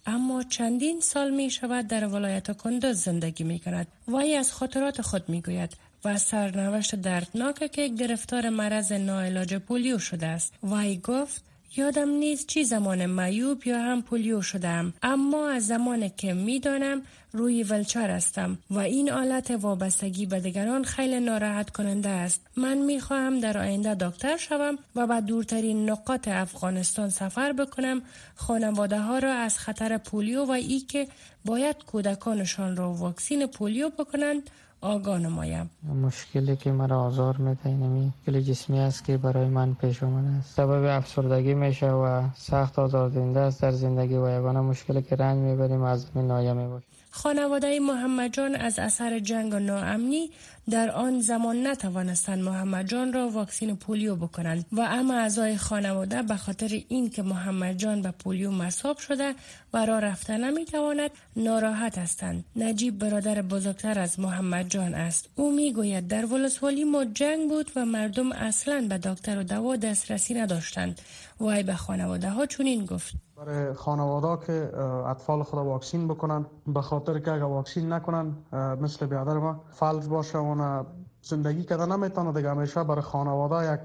اما 0.05 0.43
چندین 0.43 0.99
سال 0.99 1.31
می 1.31 1.49
شود 1.49 1.87
در 1.87 2.07
ولایت 2.07 2.57
کندوز 2.57 2.97
زندگی 2.97 3.43
می 3.43 3.59
کند. 3.59 3.87
وی 4.07 4.35
از 4.35 4.53
خاطرات 4.53 5.01
خود 5.01 5.29
می 5.29 5.41
گوید 5.41 5.77
و 6.05 6.17
سرنوشت 6.17 6.95
دردناک 6.95 7.71
که 7.71 7.87
گرفتار 7.87 8.49
مرض 8.49 8.91
ناعلاج 8.91 9.55
پولیو 9.55 9.99
شده 9.99 10.25
است. 10.25 10.53
وی 10.63 10.97
گفت 10.97 11.52
یادم 11.75 12.09
نیست 12.09 12.47
چی 12.47 12.63
زمان 12.63 13.05
معیوب 13.05 13.67
یا 13.67 13.81
هم 13.81 14.01
پولیو 14.01 14.41
شدم 14.41 14.93
اما 15.03 15.49
از 15.49 15.67
زمان 15.67 16.09
که 16.09 16.33
می‌دانم 16.33 17.01
روی 17.31 17.63
ولچر 17.63 18.09
هستم 18.09 18.57
و 18.69 18.79
این 18.79 19.11
آلت 19.11 19.51
وابستگی 19.51 20.25
به 20.25 20.39
دیگران 20.39 20.83
خیلی 20.83 21.19
ناراحت 21.19 21.69
کننده 21.69 22.09
است. 22.09 22.41
من 22.55 22.77
می 22.77 22.99
خواهم 22.99 23.39
در 23.39 23.57
آینده 23.57 23.95
دکتر 23.95 24.37
شوم 24.37 24.77
و 24.95 25.07
به 25.07 25.21
دورترین 25.21 25.89
نقاط 25.89 26.27
افغانستان 26.27 27.09
سفر 27.09 27.53
بکنم. 27.53 28.01
خانواده 28.35 28.99
ها 28.99 29.19
را 29.19 29.33
از 29.33 29.57
خطر 29.59 29.97
پولیو 29.97 30.45
و 30.45 30.51
ای 30.51 30.79
که 30.79 31.07
باید 31.45 31.83
کودکانشان 31.83 32.75
را 32.75 32.93
واکسین 32.93 33.47
پولیو 33.47 33.89
بکنند 33.89 34.49
آگاه 34.83 35.19
نمایم. 35.19 35.69
مشکلی 36.01 36.55
که 36.55 36.71
مرا 36.71 37.03
آزار 37.03 37.37
میده 37.37 37.59
اینمی 37.65 38.13
مشکل 38.19 38.41
جسمی 38.41 38.79
است 38.79 39.03
که 39.03 39.17
برای 39.17 39.47
من 39.47 39.73
پیش 39.73 40.03
آمده 40.03 40.27
است. 40.27 40.55
سبب 40.55 40.97
افسردگی 40.97 41.53
میشه 41.53 41.91
و 41.91 42.23
سخت 42.35 42.79
آزاردهنده 42.79 43.39
است. 43.39 43.61
در 43.61 43.71
زندگی 43.71 44.15
و 44.15 44.39
یگانه 44.39 44.59
مشکلی 44.59 45.01
که 45.01 45.15
رنج 45.15 45.37
می‌بریم 45.37 45.81
از 45.81 46.17
نایه 46.17 46.53
می‌باشد 46.53 47.02
خانواده 47.15 47.79
محمد 47.79 48.33
جان 48.33 48.55
از 48.55 48.79
اثر 48.79 49.19
جنگ 49.19 49.53
و 49.53 49.59
ناامنی 49.59 50.29
در 50.69 50.91
آن 50.91 51.21
زمان 51.21 51.67
نتوانستند 51.67 52.43
محمد 52.43 52.87
جان 52.87 53.13
را 53.13 53.29
واکسین 53.29 53.75
پولیو 53.75 54.15
بکنند 54.15 54.65
و 54.71 54.81
اما 54.81 55.13
اعضای 55.13 55.57
خانواده 55.57 56.21
به 56.21 56.35
خاطر 56.35 56.81
اینکه 56.87 57.21
محمد 57.21 57.77
جان 57.77 58.01
به 58.01 58.11
پولیو 58.11 58.51
مصاب 58.51 58.97
شده 58.97 59.35
و 59.73 59.85
را 59.85 59.99
رفته 59.99 60.37
نمی‌تواند 60.37 61.11
ناراحت 61.35 61.97
هستند. 61.97 62.45
نجیب 62.55 62.99
برادر 62.99 63.41
بزرگتر 63.41 63.99
از 63.99 64.19
محمد 64.19 64.69
جان 64.69 64.93
است. 64.93 65.29
او 65.35 65.55
می‌گوید 65.55 66.07
در 66.07 66.25
ولسوالی 66.25 66.83
ما 66.83 67.05
جنگ 67.05 67.49
بود 67.49 67.71
و 67.75 67.85
مردم 67.85 68.31
اصلا 68.31 68.85
به 68.89 68.97
دکتر 68.97 69.39
و 69.39 69.43
دوا 69.43 69.75
دسترسی 69.75 70.33
نداشتند. 70.33 71.01
وی 71.41 71.63
به 71.63 71.75
خانواده 71.75 72.29
ها 72.29 72.45
چنین 72.45 72.85
گفت. 72.85 73.13
برای 73.45 73.73
خانواده 73.73 74.45
که 74.45 74.77
اطفال 75.07 75.43
خود 75.43 75.59
واکسین 75.59 76.07
بکنن 76.07 76.45
به 76.67 76.81
خاطر 76.81 77.19
که 77.19 77.31
اگر 77.31 77.43
واکسین 77.43 77.93
نکنن 77.93 78.35
مثل 78.81 79.05
بیادر 79.05 79.37
ما 79.37 79.61
فلج 79.69 80.07
باشه 80.07 80.37
و 80.37 80.83
زندگی 81.21 81.63
کده 81.63 81.85
نمی‌تونه 81.85 82.33
دیگه 82.33 82.49
همیشه 82.49 82.83
برای 82.83 83.01
خانواده 83.01 83.73
یک 83.73 83.79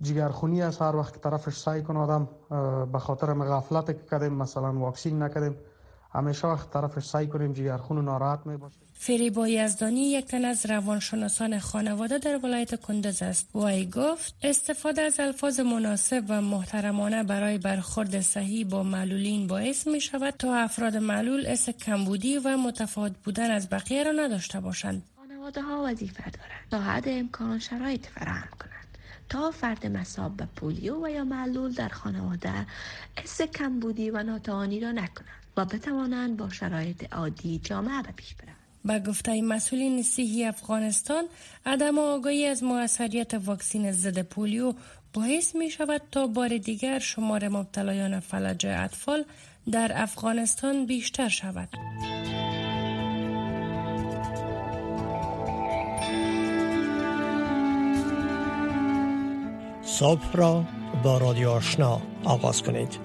جگرخونی 0.00 0.62
است. 0.62 0.82
هر 0.82 0.96
وقت 0.96 1.20
طرفش 1.20 1.56
سعی 1.56 1.82
کنه 1.82 1.98
آدم 1.98 2.28
به 2.92 2.98
خاطر 2.98 3.34
غفلت 3.34 3.86
که 3.86 4.06
کردیم 4.10 4.32
مثلا 4.32 4.72
واکسین 4.72 5.22
نکردیم. 5.22 5.56
همیشه 6.16 6.46
وقت 6.46 6.70
طرفش 6.70 7.04
سعی 7.04 7.26
کنیم 7.26 7.52
جگرخون 7.52 8.04
ناراحت 8.04 8.46
می 8.46 8.56
باشه 8.56 8.76
فریبا 8.98 9.48
یزدانی 9.48 10.10
یک 10.10 10.26
تن 10.26 10.44
از 10.44 10.66
روانشناسان 10.66 11.58
خانواده 11.58 12.18
در 12.18 12.40
ولایت 12.42 12.80
کندز 12.80 13.22
است. 13.22 13.48
و 13.54 13.58
ای 13.58 13.90
گفت 13.90 14.34
استفاده 14.42 15.02
از 15.02 15.20
الفاظ 15.20 15.60
مناسب 15.60 16.24
و 16.28 16.40
محترمانه 16.42 17.24
برای 17.24 17.58
برخورد 17.58 18.20
صحیح 18.20 18.66
با 18.66 18.82
معلولین 18.82 19.46
باعث 19.46 19.86
می 19.86 20.00
شود 20.00 20.34
تا 20.38 20.56
افراد 20.56 20.96
معلول 20.96 21.46
اس 21.46 21.70
کمبودی 21.70 22.38
و 22.38 22.56
متفاوت 22.56 23.12
بودن 23.24 23.50
از 23.50 23.68
بقیه 23.70 24.02
را 24.02 24.12
نداشته 24.12 24.60
باشند. 24.60 25.02
خانواده 25.16 25.62
ها 25.62 25.82
وظیفه 25.86 26.30
دارند. 26.30 26.70
تا 26.70 26.80
حد 26.80 27.04
امکان 27.06 27.58
شرایط 27.58 28.06
فراهم 28.06 28.48
کنند. 28.60 28.98
تا 29.28 29.50
فرد 29.50 29.86
مصاب 29.86 30.36
به 30.36 30.46
پولیو 30.56 31.04
و 31.04 31.08
یا 31.08 31.24
معلول 31.24 31.72
در 31.72 31.88
خانواده 31.88 32.66
اس 33.16 33.42
کمبودی 33.42 34.10
و 34.10 34.22
ناتوانی 34.22 34.80
را 34.80 34.92
نکنند. 34.92 35.45
و 35.56 35.64
بتوانند 35.64 36.36
با 36.36 36.48
شرایط 36.48 37.12
عادی 37.12 37.58
جامعه 37.58 38.02
به 38.02 38.12
پیش 38.12 38.34
برند 38.34 38.56
به 38.84 39.10
گفته 39.10 39.42
مسئولین 39.42 40.02
صحی 40.02 40.44
افغانستان 40.44 41.24
عدم 41.66 41.98
آگاهی 41.98 42.46
از 42.46 42.62
موثریت 42.62 43.34
واکسین 43.34 43.92
ضد 43.92 44.22
پولیو 44.22 44.74
باعث 45.12 45.54
می 45.54 45.70
شود 45.70 46.02
تا 46.12 46.26
بار 46.26 46.58
دیگر 46.58 46.98
شمار 46.98 47.48
مبتلایان 47.48 48.20
فلج 48.20 48.66
اطفال 48.66 49.24
در 49.72 50.02
افغانستان 50.02 50.86
بیشتر 50.86 51.28
شود. 51.28 51.68
صبح 59.82 60.32
را 60.32 60.64
با 61.02 61.18
رادیو 61.18 61.50
آشنا 61.50 62.02
آغاز 62.24 62.62
کنید. 62.62 62.98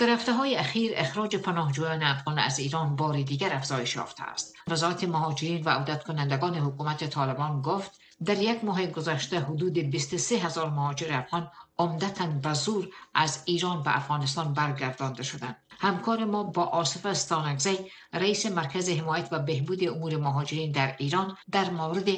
در 0.00 0.08
هفته 0.08 0.32
های 0.32 0.56
اخیر 0.56 0.92
اخراج 0.96 1.36
پناهجویان 1.36 2.02
افغان 2.02 2.38
از 2.38 2.58
ایران 2.58 2.96
بار 2.96 3.22
دیگر 3.22 3.54
افزایش 3.54 3.96
یافته 3.96 4.22
است. 4.22 4.54
وزارت 4.68 5.04
مهاجرین 5.04 5.64
و 5.64 5.68
عودت 5.68 6.04
کنندگان 6.04 6.54
حکومت 6.54 7.04
طالبان 7.04 7.62
گفت 7.62 8.00
در 8.24 8.38
یک 8.38 8.64
ماه 8.64 8.86
گذشته 8.86 9.40
حدود 9.40 9.72
23 9.72 10.36
هزار 10.36 10.70
مهاجر 10.70 11.12
افغان 11.12 11.50
عمدتا 11.78 12.26
به 12.26 12.54
زور 12.54 12.88
از 13.14 13.42
ایران 13.44 13.82
به 13.82 13.96
افغانستان 13.96 14.52
برگردانده 14.54 15.22
شدند. 15.22 15.56
همکار 15.80 16.24
ما 16.24 16.42
با 16.42 16.64
آصف 16.64 17.06
استانگزی 17.06 17.78
رئیس 18.12 18.46
مرکز 18.46 18.88
حمایت 18.88 19.28
و 19.32 19.38
بهبود 19.38 19.88
امور 19.88 20.16
مهاجرین 20.16 20.72
در 20.72 20.94
ایران 20.98 21.36
در 21.52 21.70
مورد 21.70 22.08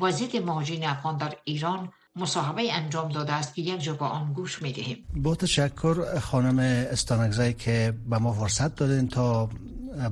وضعیت 0.00 0.34
مهاجرین 0.34 0.84
افغان 0.84 1.16
در 1.16 1.34
ایران 1.44 1.92
مصاحبه 2.16 2.72
انجام 2.72 3.08
داده 3.08 3.32
است. 3.32 3.54
که 3.54 3.62
یک 3.62 3.80
جا 3.82 3.94
با 3.94 4.06
آن 4.06 4.32
گوش 4.32 4.62
می 4.62 4.72
دهیم 4.72 5.06
با 5.16 5.34
تشکر 5.34 6.18
خانم 6.18 6.58
استانگزی 6.92 7.52
که 7.52 7.94
به 8.10 8.18
ما 8.18 8.32
فرصت 8.32 8.74
دادین 8.74 9.08
تا 9.08 9.50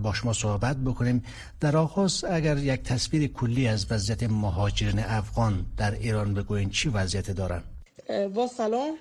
با 0.03 0.13
شما 0.13 0.33
صحبت 0.33 0.77
بکنیم. 0.77 1.25
در 1.61 1.77
آغاز 1.77 2.25
اگر 2.25 2.59
یک 2.59 2.83
تصویر 2.83 3.27
کلی 3.27 3.69
از 3.69 3.87
وضعیت 3.91 4.23
مهاجرین 4.23 4.99
افغان 4.99 5.67
در 5.77 5.91
ایران 5.95 6.35
بگوین 6.35 6.71
چی 6.71 6.89
وضعیت 6.89 7.31
دارن؟ 7.31 7.63
با 8.35 8.47
سلام. 8.47 8.95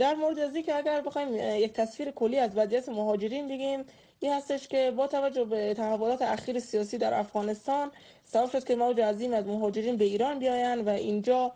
در 0.00 0.14
مورد 0.14 0.38
از 0.38 0.52
که 0.66 0.74
اگر 0.74 1.00
بخوایم 1.00 1.28
یک 1.64 1.72
تصویر 1.72 2.10
کلی 2.10 2.38
از 2.38 2.50
وضعیت 2.56 2.88
مهاجرین 2.88 3.48
بگیم 3.48 3.80
این 4.20 4.32
هستش 4.32 4.68
که 4.68 4.92
با 4.96 5.06
توجه 5.06 5.44
به 5.44 5.74
تحولات 5.74 6.22
اخیر 6.22 6.60
سیاسی 6.60 6.98
در 6.98 7.14
افغانستان 7.14 7.90
سبب 8.24 8.50
شد 8.50 8.64
که 8.64 8.76
موج 8.76 9.00
عظیم 9.00 9.32
از 9.34 9.46
مهاجرین 9.46 9.96
به 9.96 10.04
ایران 10.04 10.38
بیاین 10.38 10.80
و 10.80 10.88
اینجا 10.88 11.52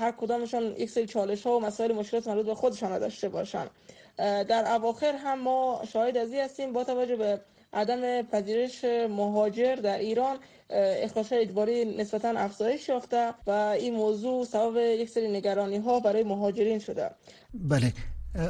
هر 0.00 0.14
کدامشان 0.16 0.62
یک 0.78 0.90
سری 0.90 1.06
چالش 1.06 1.46
ها 1.46 1.56
و 1.56 1.60
مسائل 1.60 1.92
مشکلات 1.92 2.28
مربوط 2.28 2.46
به 2.46 2.54
خودشان 2.54 2.98
داشته 2.98 3.28
باشند 3.28 3.70
در 4.18 4.74
اواخر 4.74 5.16
هم 5.16 5.40
ما 5.40 5.82
شاهد 5.92 6.16
ازی 6.16 6.38
هستیم 6.38 6.72
با 6.72 6.84
توجه 6.84 7.16
به 7.16 7.40
عدم 7.72 8.22
پذیرش 8.22 8.84
مهاجر 9.10 9.74
در 9.74 9.98
ایران 9.98 10.36
اخراج 10.70 11.26
اجباری 11.32 11.84
نسبتا 11.84 12.28
افزایش 12.28 12.88
یافته 12.88 13.34
و 13.46 13.50
این 13.50 13.94
موضوع 13.94 14.44
سبب 14.44 14.76
یک 14.76 15.08
سری 15.08 15.28
نگرانی 15.28 15.78
ها 15.78 16.00
برای 16.00 16.22
مهاجرین 16.22 16.78
شده. 16.78 17.10
بله. 17.54 17.92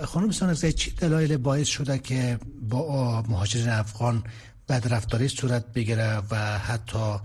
خانم 0.04 0.30
سانزه 0.30 0.72
چی 0.72 0.90
دلایل 0.90 1.36
باعث 1.36 1.66
شده 1.66 1.98
که 1.98 2.38
با 2.60 3.22
مهاجرین 3.28 3.68
افغان 3.68 4.24
بدرفتاری 4.68 5.28
صورت 5.28 5.64
بگیره 5.74 6.22
و 6.30 6.36
حتی 6.58 7.16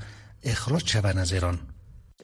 اخراج 0.44 0.90
شوند 0.90 1.18
از 1.18 1.34
ایران؟ 1.34 1.60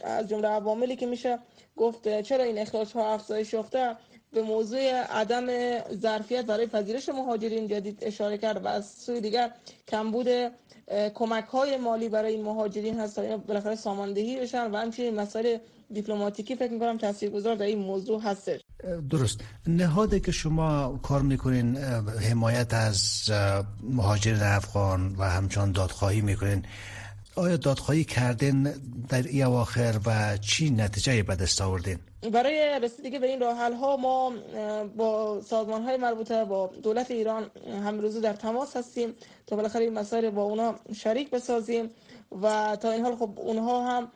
از 0.04 0.30
جمله 0.30 0.48
عواملی 0.48 0.96
که 0.96 1.06
میشه 1.06 1.40
گفت 1.78 2.22
چرا 2.22 2.44
این 2.44 2.58
اخراج 2.58 2.94
ها 2.94 3.14
افزایش 3.14 3.54
یافته؟ 3.54 3.96
به 4.34 4.42
موضوع 4.42 4.92
عدم 4.92 5.48
ظرفیت 6.02 6.46
برای 6.46 6.68
پذیرش 6.68 7.10
مهاجرین 7.10 7.68
جدید 7.68 8.00
اشاره 8.02 8.38
کرد 8.38 8.66
و 8.66 8.68
از 8.68 8.92
سوی 8.92 9.22
دیگر 9.22 9.52
کمبود 9.88 10.28
کمک 11.14 11.46
های 11.46 11.78
مالی 11.78 12.10
برای 12.10 12.34
این 12.34 12.44
مهاجرین 12.44 13.00
هست 13.00 13.16
تا 13.16 13.38
بالاخره 13.38 13.76
ساماندهی 13.76 14.40
بشن 14.40 14.72
و 14.72 14.78
همچنین 14.78 15.16
مسائل 15.16 15.58
دیپلماتیکی 15.94 16.56
فکر 16.56 16.72
می‌کنم 16.72 16.98
تاثیرگذار 16.98 17.56
در 17.56 17.66
این 17.66 17.80
موضوع 17.80 18.22
هستش. 18.22 18.62
درست. 19.10 19.40
نهاده 19.68 20.20
که 20.20 20.32
شما 20.32 21.00
کار 21.04 21.22
می‌کنین 21.22 21.78
حمایت 22.30 22.74
از 22.74 23.30
مهاجرین 23.84 24.42
افغان 24.42 25.16
و 25.16 25.24
همچنان 25.30 25.72
دادخواهی 25.72 26.22
می‌کنین 26.22 26.66
آیا 27.36 27.58
دادخواهی 27.58 28.04
کردین 28.04 28.64
در 29.10 29.24
ای 29.24 29.44
اواخر 29.44 30.00
و 30.06 30.38
چی 30.38 30.70
نتیجه 30.70 31.24
به 31.24 31.36
دست 31.36 31.62
آوردین؟ 31.62 32.00
برای 32.32 32.80
رسیدگی 32.82 33.20
به 33.20 33.28
این 33.28 33.40
راه 33.40 33.76
ها 33.76 33.98
ما 33.98 34.34
با 34.98 35.42
سازمان 35.42 35.84
های 35.84 35.98
مربوطه 35.98 36.46
با 36.46 36.72
دولت 36.84 37.12
ایران 37.12 37.52
هم 37.86 38.00
روزو 38.00 38.22
در 38.22 38.34
تماس 38.34 38.78
هستیم 38.78 39.14
تا 39.48 39.56
بالاخره 39.56 39.84
این 39.84 39.94
مسائل 39.94 40.30
با 40.30 40.44
اونا 40.44 40.76
شریک 40.96 41.30
بسازیم 41.30 41.90
و 42.42 42.78
تا 42.82 42.92
این 42.92 43.04
حال 43.04 43.16
خب 43.16 43.40
اونها 43.40 43.92
هم 43.92 44.12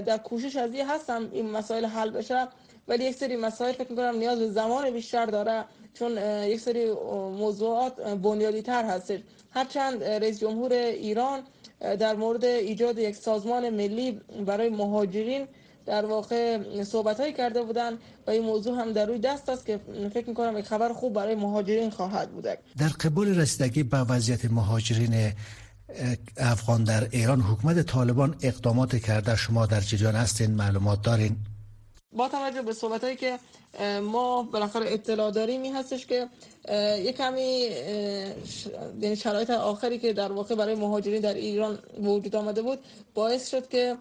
در 0.00 0.18
کوشش 0.18 0.56
از 0.56 0.72
این 0.72 0.86
هستم 0.86 1.28
این 1.32 1.50
مسائل 1.50 1.84
حل 1.84 2.10
بشه 2.10 2.48
ولی 2.88 3.04
یک 3.04 3.16
سری 3.16 3.36
مسائل 3.36 3.72
فکر 3.72 3.90
می‌کنم 3.90 4.16
نیاز 4.16 4.38
به 4.38 4.50
زمان 4.50 4.90
بیشتر 4.90 5.26
داره 5.26 5.64
چون 5.94 6.18
یک 6.44 6.60
سری 6.60 6.90
موضوعات 7.38 8.00
بنیادی 8.00 8.62
تر 8.62 8.84
هستش 8.84 9.20
هرچند 9.50 10.04
رئیس 10.04 10.40
جمهور 10.40 10.72
ایران 10.72 11.42
در 11.80 12.14
مورد 12.14 12.44
ایجاد 12.44 12.98
یک 12.98 13.16
سازمان 13.16 13.70
ملی 13.70 14.20
برای 14.46 14.68
مهاجرین 14.68 15.46
در 15.86 16.06
واقع 16.06 16.58
صحبت 16.84 17.20
هایی 17.20 17.32
کرده 17.32 17.62
بودن 17.62 17.92
و 18.26 18.30
این 18.30 18.42
موضوع 18.42 18.80
هم 18.80 18.92
در 18.92 19.06
روی 19.06 19.18
دست 19.18 19.48
است 19.48 19.66
که 19.66 19.80
فکر 20.14 20.28
می‌کنم 20.28 20.58
یک 20.58 20.64
خبر 20.64 20.92
خوب 20.92 21.12
برای 21.12 21.34
مهاجرین 21.34 21.90
خواهد 21.90 22.30
بوده. 22.30 22.58
در 22.78 22.88
قبول 22.88 23.38
رسیدگی 23.40 23.82
به 23.82 23.98
وضعیت 23.98 24.44
مهاجرین 24.44 25.32
افغان 26.36 26.84
در 26.84 27.08
ایران 27.10 27.40
حکومت 27.40 27.82
طالبان 27.82 28.34
اقدامات 28.42 28.96
کرده. 28.96 29.36
شما 29.36 29.66
در 29.66 29.80
چه 29.80 30.08
هستین؟ 30.08 30.50
معلومات 30.50 31.02
دارین؟ 31.02 31.36
با 32.12 32.28
توجه 32.28 32.62
به 32.62 32.72
صحبت 32.72 33.04
هایی 33.04 33.16
که 33.16 33.38
ما 34.02 34.42
بالاخره 34.42 34.92
اطلاع 34.92 35.30
داریم 35.30 35.62
این 35.62 35.76
هستش 35.76 36.06
که 36.06 36.28
یک 36.98 37.16
کمی 37.16 37.68
یعنی 39.00 39.16
شرایط 39.16 39.50
آخری 39.50 39.98
که 39.98 40.12
در 40.12 40.32
واقع 40.32 40.54
برای 40.54 40.74
مهاجرین 40.74 41.20
در 41.20 41.34
ایران 41.34 41.78
وجود 42.02 42.36
آمده 42.36 42.62
بود 42.62 42.78
باعث 43.14 43.50
شد 43.50 43.68
که 43.68 43.96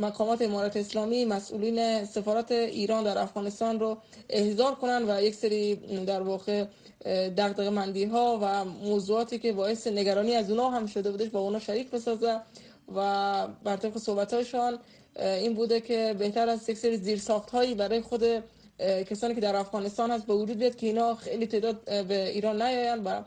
مقامات 0.00 0.42
امارت 0.42 0.76
اسلامی 0.76 1.24
مسئولین 1.24 2.04
سفارت 2.04 2.52
ایران 2.52 3.04
در 3.04 3.18
افغانستان 3.18 3.80
رو 3.80 3.96
احضار 4.30 4.74
کنن 4.74 5.10
و 5.10 5.22
یک 5.22 5.34
سری 5.34 5.74
در 6.06 6.20
واقع 6.22 6.64
دقدقه 7.36 7.70
مندی 7.70 8.04
ها 8.04 8.38
و 8.42 8.64
موضوعاتی 8.64 9.38
که 9.38 9.52
باعث 9.52 9.86
نگرانی 9.86 10.34
از 10.34 10.50
اونا 10.50 10.70
هم 10.70 10.86
شده 10.86 11.10
بودش 11.10 11.28
با 11.28 11.40
اونا 11.40 11.58
شریک 11.58 11.90
بسازه 11.90 12.40
و 12.96 13.48
بر 13.64 13.76
طبق 13.76 13.98
صحبت 13.98 14.34
هایشان 14.34 14.78
این 15.18 15.54
بوده 15.54 15.80
که 15.80 16.14
بهتر 16.18 16.48
از 16.48 16.68
یک 16.68 16.78
سری 16.78 16.96
زیر 16.96 17.18
ساخت 17.18 17.50
هایی 17.50 17.74
برای 17.74 18.00
خود 18.00 18.22
کسانی 18.80 19.34
که 19.34 19.40
در 19.40 19.56
افغانستان 19.56 20.10
هست 20.10 20.26
به 20.26 20.34
وجود 20.34 20.58
بیاد 20.58 20.76
که 20.76 20.86
اینا 20.86 21.14
خیلی 21.14 21.46
تعداد 21.46 22.06
به 22.08 22.28
ایران 22.28 22.62
نیاین 22.62 23.04
و 23.04 23.22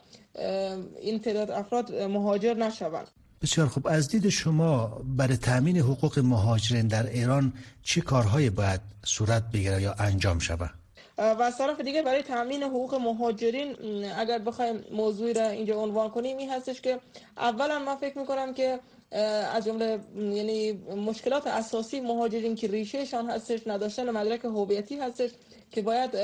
این 1.01 1.19
تعداد 1.19 1.51
افراد 1.51 1.95
مهاجر 1.95 2.53
نشوند. 2.53 3.07
بسیار 3.41 3.67
خوب. 3.67 3.87
از 3.87 4.07
دید 4.07 4.29
شما 4.29 5.01
برای 5.17 5.37
تامین 5.37 5.77
حقوق 5.77 6.19
مهاجرین 6.19 6.87
در 6.87 7.09
ایران 7.09 7.53
چه 7.83 8.01
کارهایی 8.01 8.49
باید 8.49 8.81
صورت 9.05 9.43
بگیره 9.53 9.81
یا 9.81 9.95
انجام 9.99 10.39
شود؟ 10.39 10.69
و 11.17 11.41
از 11.41 11.57
طرف 11.57 11.81
دیگه 11.81 12.01
برای 12.03 12.23
تامین 12.23 12.63
حقوق 12.63 12.95
مهاجرین 12.95 13.75
اگر 14.17 14.39
بخوایم 14.39 14.83
موضوعی 14.91 15.33
را 15.33 15.47
اینجا 15.47 15.75
عنوان 15.75 16.09
کنیم 16.09 16.37
این 16.37 16.49
هستش 16.49 16.81
که 16.81 16.99
اولا 17.37 17.79
من 17.79 17.95
فکر 17.95 18.17
می‌کنم 18.17 18.53
که 18.53 18.79
از 19.11 19.65
جمله 19.65 19.99
یعنی 20.15 20.71
مشکلات 20.95 21.47
اساسی 21.47 21.99
مهاجرین 21.99 22.55
که 22.55 22.67
ریشهشان 22.67 23.29
هستش 23.29 23.67
نداشتن 23.67 24.09
مدرک 24.09 24.45
هویتی 24.45 24.99
هستش 24.99 25.29
که 25.71 25.81
باید 25.81 26.17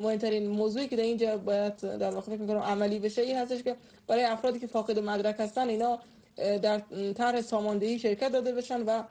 مهمترین 0.00 0.46
موضوعی 0.46 0.88
که 0.88 0.96
در 0.96 1.02
اینجا 1.02 1.36
باید 1.36 1.76
در 1.76 2.10
واقع 2.10 2.26
فکر 2.26 2.40
می‌کنم 2.40 2.58
عملی 2.58 2.98
بشه 2.98 3.22
این 3.22 3.36
هستش 3.36 3.62
که 3.62 3.76
برای 4.06 4.24
افرادی 4.24 4.58
که 4.58 4.66
فاقد 4.66 4.98
مدرک 4.98 5.36
هستن 5.38 5.68
اینا 5.68 5.98
در 6.36 6.82
طرح 7.16 7.40
ساماندهی 7.40 7.98
شرکت 7.98 8.32
داده 8.32 8.52
بشن 8.52 8.82
و 8.82 9.02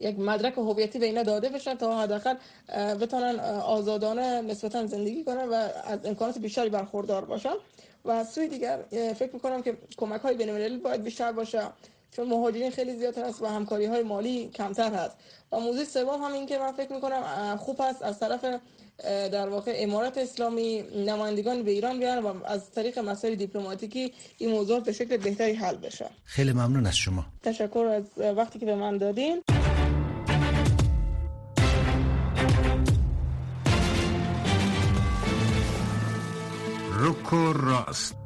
یک 0.00 0.18
مدرک 0.18 0.58
هویتی 0.58 0.98
به 0.98 1.06
اینا 1.06 1.22
داده 1.22 1.48
بشن 1.48 1.74
تا 1.74 1.98
حداقل 1.98 2.34
بتونن 3.00 3.40
آزادانه 3.64 4.40
نسبتا 4.40 4.86
زندگی 4.86 5.24
کنن 5.24 5.48
و 5.48 5.54
از 5.84 6.06
امکانات 6.06 6.38
بیشتری 6.38 6.70
برخوردار 6.70 7.24
باشن. 7.24 7.54
و 8.04 8.24
سوی 8.24 8.48
دیگر 8.48 8.78
فکر 9.18 9.30
می‌کنم 9.32 9.62
که 9.62 9.76
کمک 9.96 10.20
های 10.20 10.36
بین 10.36 10.78
باید 10.78 11.02
بیشتر 11.02 11.32
باشه. 11.32 11.62
چون 12.16 12.28
مهاجرین 12.28 12.70
خیلی 12.70 12.96
زیاد 12.96 13.18
هست 13.18 13.42
و 13.42 13.46
همکاری 13.46 13.84
های 13.86 14.02
مالی 14.02 14.48
کمتر 14.48 14.94
هست. 14.94 15.16
و 15.52 15.60
موضوع 15.60 15.84
سوم 15.84 16.22
هم 16.22 16.32
این 16.32 16.46
که 16.46 16.58
من 16.58 16.72
فکر 16.72 16.92
می‌کنم 16.92 17.56
خوب 17.56 17.80
هست. 17.80 18.02
از 18.02 18.18
طرف 18.18 18.44
در 19.04 19.48
واقع 19.48 19.74
امارات 19.76 20.18
اسلامی 20.18 20.82
نمایندگان 20.82 21.62
به 21.62 21.70
ایران 21.70 21.98
بیان 21.98 22.24
و 22.24 22.44
از 22.44 22.70
طریق 22.70 22.98
مسائل 22.98 23.34
دیپلماتیکی 23.34 24.12
این 24.38 24.50
موضوع 24.50 24.80
به 24.80 24.92
شکل 24.92 25.16
بهتری 25.16 25.52
حل 25.52 25.76
بشه. 25.76 26.06
خیلی 26.24 26.52
ممنون 26.52 26.86
از 26.86 26.96
شما. 26.96 27.26
تشکر 27.42 27.78
از 27.78 28.36
وقتی 28.36 28.58
که 28.58 28.66
به 28.66 28.74
من 28.74 28.98
دادین. 28.98 29.42
روکو 36.92 37.52
راست. 37.52 38.25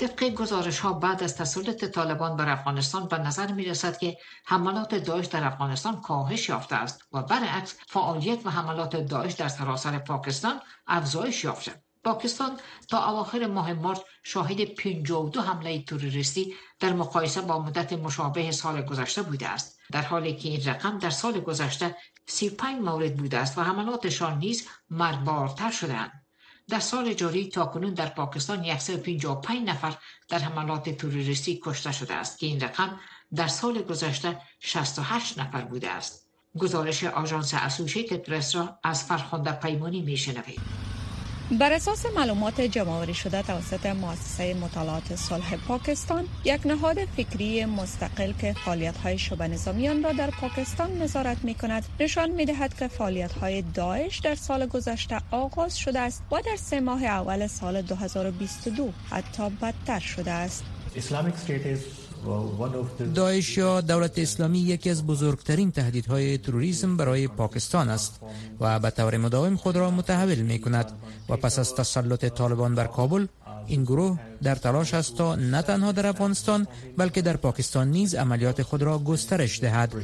طبق 0.00 0.24
گزارش 0.24 0.78
ها 0.78 0.92
بعد 0.92 1.22
از 1.22 1.36
تسلط 1.36 1.84
طالبان 1.84 2.36
بر 2.36 2.48
افغانستان 2.48 3.08
به 3.08 3.18
نظر 3.18 3.52
می 3.52 3.64
رسد 3.64 3.98
که 3.98 4.18
حملات 4.44 4.94
داعش 4.94 5.26
در 5.26 5.44
افغانستان 5.44 6.00
کاهش 6.00 6.48
یافته 6.48 6.76
است 6.76 7.02
و 7.12 7.22
برعکس 7.22 7.74
فعالیت 7.88 8.46
و 8.46 8.50
حملات 8.50 8.96
داعش 8.96 9.32
در 9.32 9.48
سراسر 9.48 9.98
پاکستان 9.98 10.60
افزایش 10.86 11.44
یافته. 11.44 11.82
پاکستان 12.04 12.60
تا 12.88 13.10
اواخر 13.10 13.46
ماه 13.46 13.72
مارس 13.72 13.98
شاهد 14.22 14.64
52 14.64 15.40
حمله 15.40 15.82
تروریستی 15.82 16.54
در 16.80 16.92
مقایسه 16.92 17.40
با 17.40 17.58
مدت 17.58 17.92
مشابه 17.92 18.52
سال 18.52 18.82
گذشته 18.82 19.22
بوده 19.22 19.48
است. 19.48 19.78
در 19.92 20.02
حالی 20.02 20.36
که 20.36 20.48
این 20.48 20.64
رقم 20.64 20.98
در 20.98 21.10
سال 21.10 21.40
گذشته 21.40 21.96
35 22.26 22.82
مورد 22.82 23.16
بوده 23.16 23.38
است 23.38 23.58
و 23.58 23.62
حملاتشان 23.62 24.38
نیز 24.38 24.68
مرگبارتر 24.90 25.70
شدهاند 25.70 26.26
در 26.70 26.80
سال 26.80 27.14
جاری 27.14 27.48
تاکنون 27.48 27.94
در 27.94 28.06
پاکستان 28.06 28.78
155 28.78 29.68
نفر 29.68 29.96
در 30.28 30.38
حملات 30.38 30.90
تروریستی 30.90 31.60
کشته 31.64 31.92
شده 31.92 32.14
است 32.14 32.38
که 32.38 32.46
این 32.46 32.60
رقم 32.60 33.00
در 33.34 33.48
سال 33.48 33.82
گذشته 33.82 34.40
68 34.60 35.38
نفر 35.38 35.60
بوده 35.60 35.90
است. 35.90 36.26
گزارش 36.58 37.04
آژانس 37.04 37.54
اسوشیتد 37.54 38.16
پرس 38.16 38.56
را 38.56 38.78
از 38.84 39.04
فرخنده 39.04 39.52
پیمانی 39.52 40.02
میشنوید. 40.02 40.89
بر 41.58 41.72
اساس 41.72 42.06
معلومات 42.16 42.60
جمعآوری 42.60 43.14
شده 43.14 43.42
توسط 43.42 43.86
مؤسسه 43.86 44.54
مطالعات 44.54 45.16
صلح 45.16 45.56
پاکستان 45.56 46.28
یک 46.44 46.66
نهاد 46.66 47.04
فکری 47.04 47.64
مستقل 47.64 48.32
که 48.32 48.52
فعالیت 48.64 48.96
های 48.96 49.18
شبه 49.18 49.48
نظامیان 49.48 50.02
را 50.02 50.12
در 50.12 50.30
پاکستان 50.30 51.02
نظارت 51.02 51.44
می 51.44 51.54
کند 51.54 51.84
نشان 52.00 52.30
می 52.30 52.44
دهد 52.44 52.78
که 52.78 52.88
فعالیت 52.88 53.32
های 53.32 53.62
داعش 53.62 54.18
در 54.18 54.34
سال 54.34 54.66
گذشته 54.66 55.20
آغاز 55.30 55.78
شده 55.78 56.00
است 56.00 56.22
و 56.32 56.36
در 56.46 56.56
سه 56.56 56.80
ماه 56.80 57.04
اول 57.04 57.46
سال 57.46 57.82
2022 57.82 58.92
حتی 59.10 59.50
بدتر 59.50 60.00
شده 60.00 60.30
است. 60.30 60.64
داعش 63.14 63.58
یا 63.58 63.80
دولت 63.80 64.18
اسلامی 64.18 64.58
یکی 64.58 64.90
از 64.90 65.06
بزرگترین 65.06 65.70
تهدیدهای 65.72 66.38
تروریسم 66.38 66.96
برای 66.96 67.28
پاکستان 67.28 67.88
است 67.88 68.20
و 68.60 68.78
به 68.78 68.90
طور 68.90 69.16
مداوم 69.16 69.56
خود 69.56 69.76
را 69.76 69.90
متحول 69.90 70.38
می 70.38 70.58
کند 70.58 70.92
و 71.28 71.36
پس 71.36 71.58
از 71.58 71.74
تسلط 71.74 72.24
طالبان 72.24 72.74
بر 72.74 72.86
کابل 72.86 73.26
این 73.66 73.84
گروه 73.84 74.18
در 74.42 74.54
تلاش 74.54 74.94
است 74.94 75.16
تا 75.16 75.34
نه 75.34 75.62
تنها 75.62 75.92
در 75.92 76.06
افغانستان 76.06 76.66
بلکه 76.96 77.22
در 77.22 77.36
پاکستان 77.36 77.90
نیز 77.90 78.14
عملیات 78.14 78.62
خود 78.62 78.82
را 78.82 78.98
گسترش 78.98 79.60
دهد. 79.60 79.94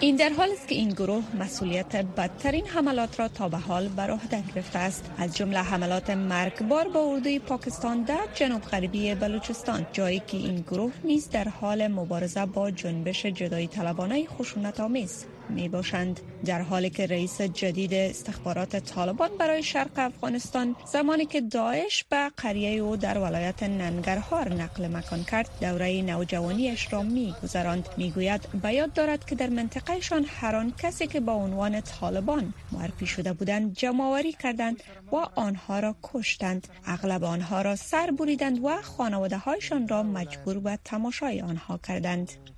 این 0.00 0.16
در 0.16 0.28
حال 0.28 0.50
است 0.52 0.68
که 0.68 0.74
این 0.74 0.88
گروه 0.88 1.24
مسئولیت 1.40 1.96
بدترین 1.96 2.66
حملات 2.66 3.20
را 3.20 3.28
تا 3.28 3.48
به 3.48 3.56
حال 3.56 3.88
بر 3.88 4.10
عهده 4.10 4.42
گرفته 4.54 4.78
است. 4.78 5.10
از 5.18 5.36
جمله 5.36 5.58
حملات 5.58 6.10
مرگبار 6.10 6.88
با 6.88 7.00
اردوی 7.00 7.38
پاکستان 7.38 8.02
در 8.02 8.26
جنوب 8.34 8.62
غربی 8.62 9.14
بلوچستان 9.14 9.86
جایی 9.92 10.22
که 10.26 10.36
این 10.36 10.56
گروه 10.56 10.92
نیز 11.04 11.30
در 11.30 11.48
حال 11.48 11.86
مبارزه 11.88 12.46
با 12.46 12.70
جنبش 12.70 13.26
جدایی 13.26 13.66
طلبانه 13.66 14.26
خشونت 14.26 14.80
آمیز. 14.80 15.24
می 15.48 15.68
باشند 15.68 16.20
در 16.44 16.62
حالی 16.62 16.90
که 16.90 17.06
رئیس 17.06 17.40
جدید 17.42 17.94
استخبارات 17.94 18.76
طالبان 18.76 19.30
برای 19.38 19.62
شرق 19.62 19.90
افغانستان 19.96 20.76
زمانی 20.92 21.26
که 21.26 21.40
داعش 21.40 22.04
به 22.04 22.30
قریه 22.36 22.80
او 22.80 22.96
در 22.96 23.18
ولایت 23.18 23.62
ننگرهار 23.62 24.54
نقل 24.54 24.96
مکان 24.96 25.24
کرد 25.24 25.50
دوره 25.60 26.02
نوجوانیش 26.02 26.92
را 26.92 27.02
می 27.02 27.34
گذراند 27.42 27.88
می 27.96 28.10
گوید 28.10 28.48
به 28.62 28.72
یاد 28.72 28.92
دارد 28.92 29.24
که 29.24 29.34
در 29.34 29.48
منطقهشان 29.48 30.26
هر 30.28 30.56
آن 30.56 30.72
کسی 30.78 31.06
که 31.06 31.20
با 31.20 31.32
عنوان 31.32 31.80
طالبان 31.80 32.54
معرفی 32.72 33.06
شده 33.06 33.32
بودند 33.32 33.74
جمعآوری 33.74 34.32
کردند 34.32 34.82
و 35.12 35.16
آنها 35.34 35.80
را 35.80 35.96
کشتند. 36.02 36.68
اغلب 36.86 37.24
آنها 37.24 37.62
را 37.62 37.76
سر 37.76 38.10
بریدند 38.10 38.64
و 38.64 38.82
خانواده 38.82 39.36
هایشان 39.36 39.88
را 39.88 40.02
مجبور 40.02 40.58
به 40.58 40.78
تماشای 40.84 41.40
آنها 41.40 41.78
کردند. 41.78 42.55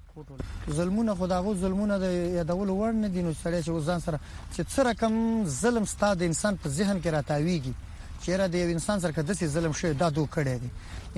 ظلمونه 0.71 1.15
خداغو 1.15 1.55
ظلمونه 1.55 1.99
د 1.99 2.07
یادول 2.39 2.69
وړ 2.69 2.93
نه 3.05 3.09
دي 3.09 3.23
نو 3.23 3.33
سړی 3.43 3.61
چې 3.67 3.71
وزن 3.77 4.01
سره 4.07 4.19
چې 4.55 4.63
څه 4.73 4.81
رقم 4.91 5.15
ظلم 5.61 5.85
ستاد 5.85 6.23
انسان 6.23 6.57
په 6.63 6.69
ذهن 6.69 6.97
کې 7.03 7.09
راتاویږي؟ 7.17 7.75
چیرې 8.23 8.47
د 8.53 8.57
انسان 8.77 9.01
سره 9.01 9.13
کده 9.13 9.35
سي 9.35 9.47
ظلم 9.47 9.73
شوی 9.73 9.93
دا 9.93 10.09
دوه 10.11 10.29
کړي 10.35 10.57
دي 10.63 10.71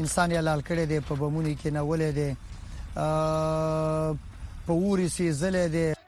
انسان 0.03 0.31
یې 0.31 0.41
لال 0.49 0.61
کړي 0.69 0.85
دي 0.91 1.01
په 1.01 1.15
بمونی 1.21 1.55
کې 1.61 1.71
نه 1.77 1.83
ولې 1.83 2.11
دي 2.19 2.31
په 4.67 4.73
ووري 4.73 5.09
سي 5.09 5.33
زلې 5.33 5.67
دي 5.75 6.00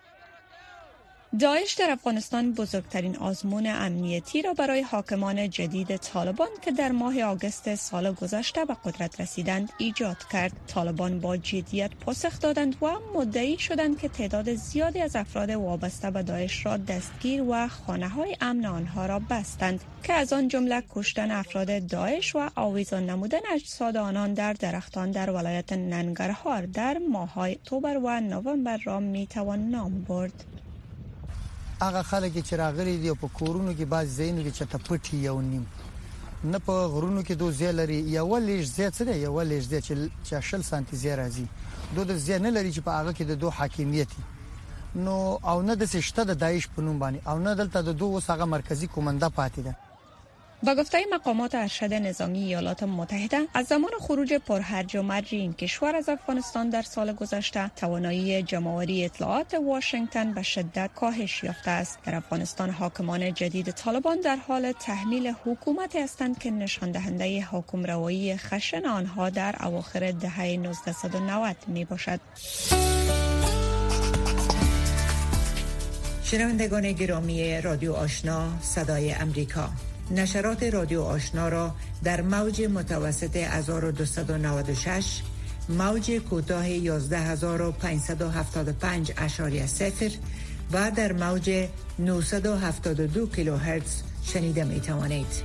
داعش 1.41 1.73
در 1.75 1.91
افغانستان 1.91 2.53
بزرگترین 2.53 3.17
آزمون 3.17 3.67
امنیتی 3.67 4.43
را 4.43 4.55
برای 4.55 4.81
حاکمان 4.81 5.51
جدید 5.51 5.97
طالبان 5.97 6.49
که 6.63 6.73
در 6.73 6.93
ماه 6.93 7.23
آگوست 7.23 7.75
سال 7.75 8.13
گذشته 8.13 8.65
به 8.65 8.77
قدرت 8.85 9.21
رسیدند 9.21 9.73
ایجاد 9.79 10.17
کرد. 10.33 10.53
طالبان 10.67 11.21
با 11.21 11.37
جدیت 11.37 11.91
پاسخ 11.95 12.41
دادند 12.41 12.77
و 12.83 12.87
مدعی 13.15 13.59
شدند 13.59 13.99
که 13.99 14.09
تعداد 14.09 14.55
زیادی 14.55 15.01
از 15.01 15.17
افراد 15.17 15.51
وابسته 15.51 16.11
به 16.11 16.23
داعش 16.23 16.67
را 16.67 16.77
دستگیر 16.77 17.43
و 17.43 17.69
خانه 17.69 18.09
های 18.09 18.37
امن 18.41 18.65
آنها 18.65 19.07
را 19.07 19.19
بستند 19.19 19.81
که 20.03 20.13
از 20.13 20.33
آن 20.33 20.49
جمله 20.49 20.83
کشتن 20.91 21.31
افراد 21.31 21.87
داعش 21.87 22.37
و 22.37 22.51
آویزان 22.55 23.11
نمودن 23.11 23.41
اجساد 23.53 23.97
آنان 23.97 24.35
در 24.35 24.53
درختان 24.53 25.11
در 25.11 25.31
ولایت 25.31 25.73
ننگرهار 25.73 26.67
در 26.67 26.99
ماههای 26.99 27.53
اکتبر 27.53 27.97
و 27.97 28.21
نوامبر 28.21 28.77
را 28.77 29.01
می‌توان 29.01 29.71
نام 29.71 30.05
برد. 30.05 30.45
هغه 31.83 32.03
خلک 32.11 32.33
چې 32.49 32.55
راغلي 32.65 32.97
دي 33.03 33.15
په 33.23 33.29
کورونو 33.39 33.73
کې 33.75 33.85
باز 33.95 34.07
زینو 34.19 34.43
کې 34.45 34.53
چته 34.59 34.79
پټي 34.87 35.17
یو 35.29 35.41
نیم. 35.41 35.65
نه 36.45 36.59
په 36.67 36.75
غرونو 36.93 37.23
کې 37.23 37.35
دوه 37.41 37.53
زی 37.61 37.71
لري 37.79 37.99
یو 38.19 38.29
لږ 38.49 38.63
زی 38.77 38.87
څه 38.97 39.03
دی؟ 39.09 39.17
یو 39.27 39.43
لږ 39.51 39.63
زی 39.71 39.81
چې 40.27 40.41
شل 40.49 40.63
سانتي 40.71 40.97
زی 41.03 41.17
راځي. 41.21 41.47
دوه 41.95 42.17
زی 42.27 42.39
نه 42.39 42.51
لري 42.57 42.73
چې 42.73 42.81
په 42.87 42.93
هغه 42.99 43.13
کې 43.13 43.25
د 43.31 43.33
دوه 43.43 43.53
حاکمیت 43.59 44.11
نو 44.95 45.39
او 45.51 45.63
نه 45.63 45.75
د 45.81 45.89
سشته 45.95 46.25
د 46.31 46.33
داعش 46.45 46.69
په 46.75 46.83
نوم 46.87 46.99
باندې 47.03 47.29
او 47.31 47.39
نه 47.39 47.55
دلته 47.61 47.83
د 47.83 47.97
دوه 48.01 48.17
وسغه 48.17 48.45
مرکزی 48.55 48.87
کومنده 48.95 49.29
پاتې 49.39 49.61
ده 49.67 49.73
با 50.65 50.75
گفته 50.75 50.99
مقامات 51.13 51.55
ارشد 51.55 51.93
نظامی 51.95 52.39
ایالات 52.39 52.83
متحده 52.83 53.47
از 53.55 53.67
زمان 53.67 53.91
خروج 54.01 54.35
پرهرج 54.35 54.97
و 54.97 55.03
مرج 55.03 55.29
این 55.31 55.53
کشور 55.53 55.97
از 55.97 56.09
افغانستان 56.09 56.71
در 56.71 56.83
سال 56.83 57.13
گذشته 57.13 57.69
توانایی 57.77 58.43
جمعآوری 58.43 59.05
اطلاعات 59.05 59.55
واشنگتن 59.55 60.35
به 60.35 60.43
شدت 60.43 60.91
کاهش 60.95 61.45
یافته 61.45 61.71
است. 61.71 61.99
در 62.05 62.15
افغانستان 62.15 62.71
حاکمان 62.71 63.35
جدید 63.35 63.71
طالبان 63.71 64.21
در 64.21 64.37
حال 64.37 64.73
تحمیل 64.73 65.35
حکومتی 65.45 65.99
هستند 65.99 66.39
که 66.39 66.51
نشان 66.51 66.91
دهنده 66.91 67.45
حکم 67.45 67.85
روایی 67.85 68.37
خشن 68.37 68.87
آنها 68.87 69.31
در 69.31 69.57
اواخر 69.61 70.11
دهه 70.11 70.41
1990 70.41 71.57
می 71.67 71.85
باشد 71.85 72.21
شنوندگان 76.25 76.93
گرامی 76.93 77.61
رادیو 77.61 77.93
آشنا 77.93 78.49
صدای 78.61 79.13
امریکا. 79.13 79.69
نشرات 80.13 80.63
رادیو 80.63 81.03
آشنا 81.03 81.49
را 81.49 81.75
در 82.05 82.23
موج 82.23 82.63
متوسط 82.63 83.37
1296 83.37 85.23
موج 85.69 86.11
کوتاه 86.11 86.65
11575 86.65 89.13
اشاری 89.17 89.67
سفر 89.67 90.11
و 90.73 90.91
در 90.91 91.13
موج 91.13 91.69
972 91.99 93.27
کیلوهرتز 93.27 94.03
شنیده 94.25 94.65
می 94.65 94.81
توانید. 94.81 95.43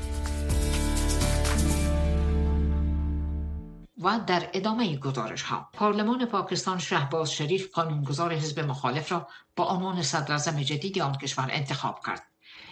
و 4.02 4.20
در 4.28 4.50
ادامه 4.54 4.98
گزارش 4.98 5.42
ها 5.42 5.70
پارلمان 5.74 6.26
پاکستان 6.26 6.78
شهباز 6.78 7.32
شریف 7.32 7.72
قانونگذار 7.74 8.34
حزب 8.34 8.60
مخالف 8.60 9.12
را 9.12 9.28
با 9.56 9.70
عنوان 9.70 10.04
صدر 10.04 10.64
جدید 10.64 11.00
آن 11.00 11.18
کشور 11.18 11.48
انتخاب 11.52 12.00
کرد 12.06 12.24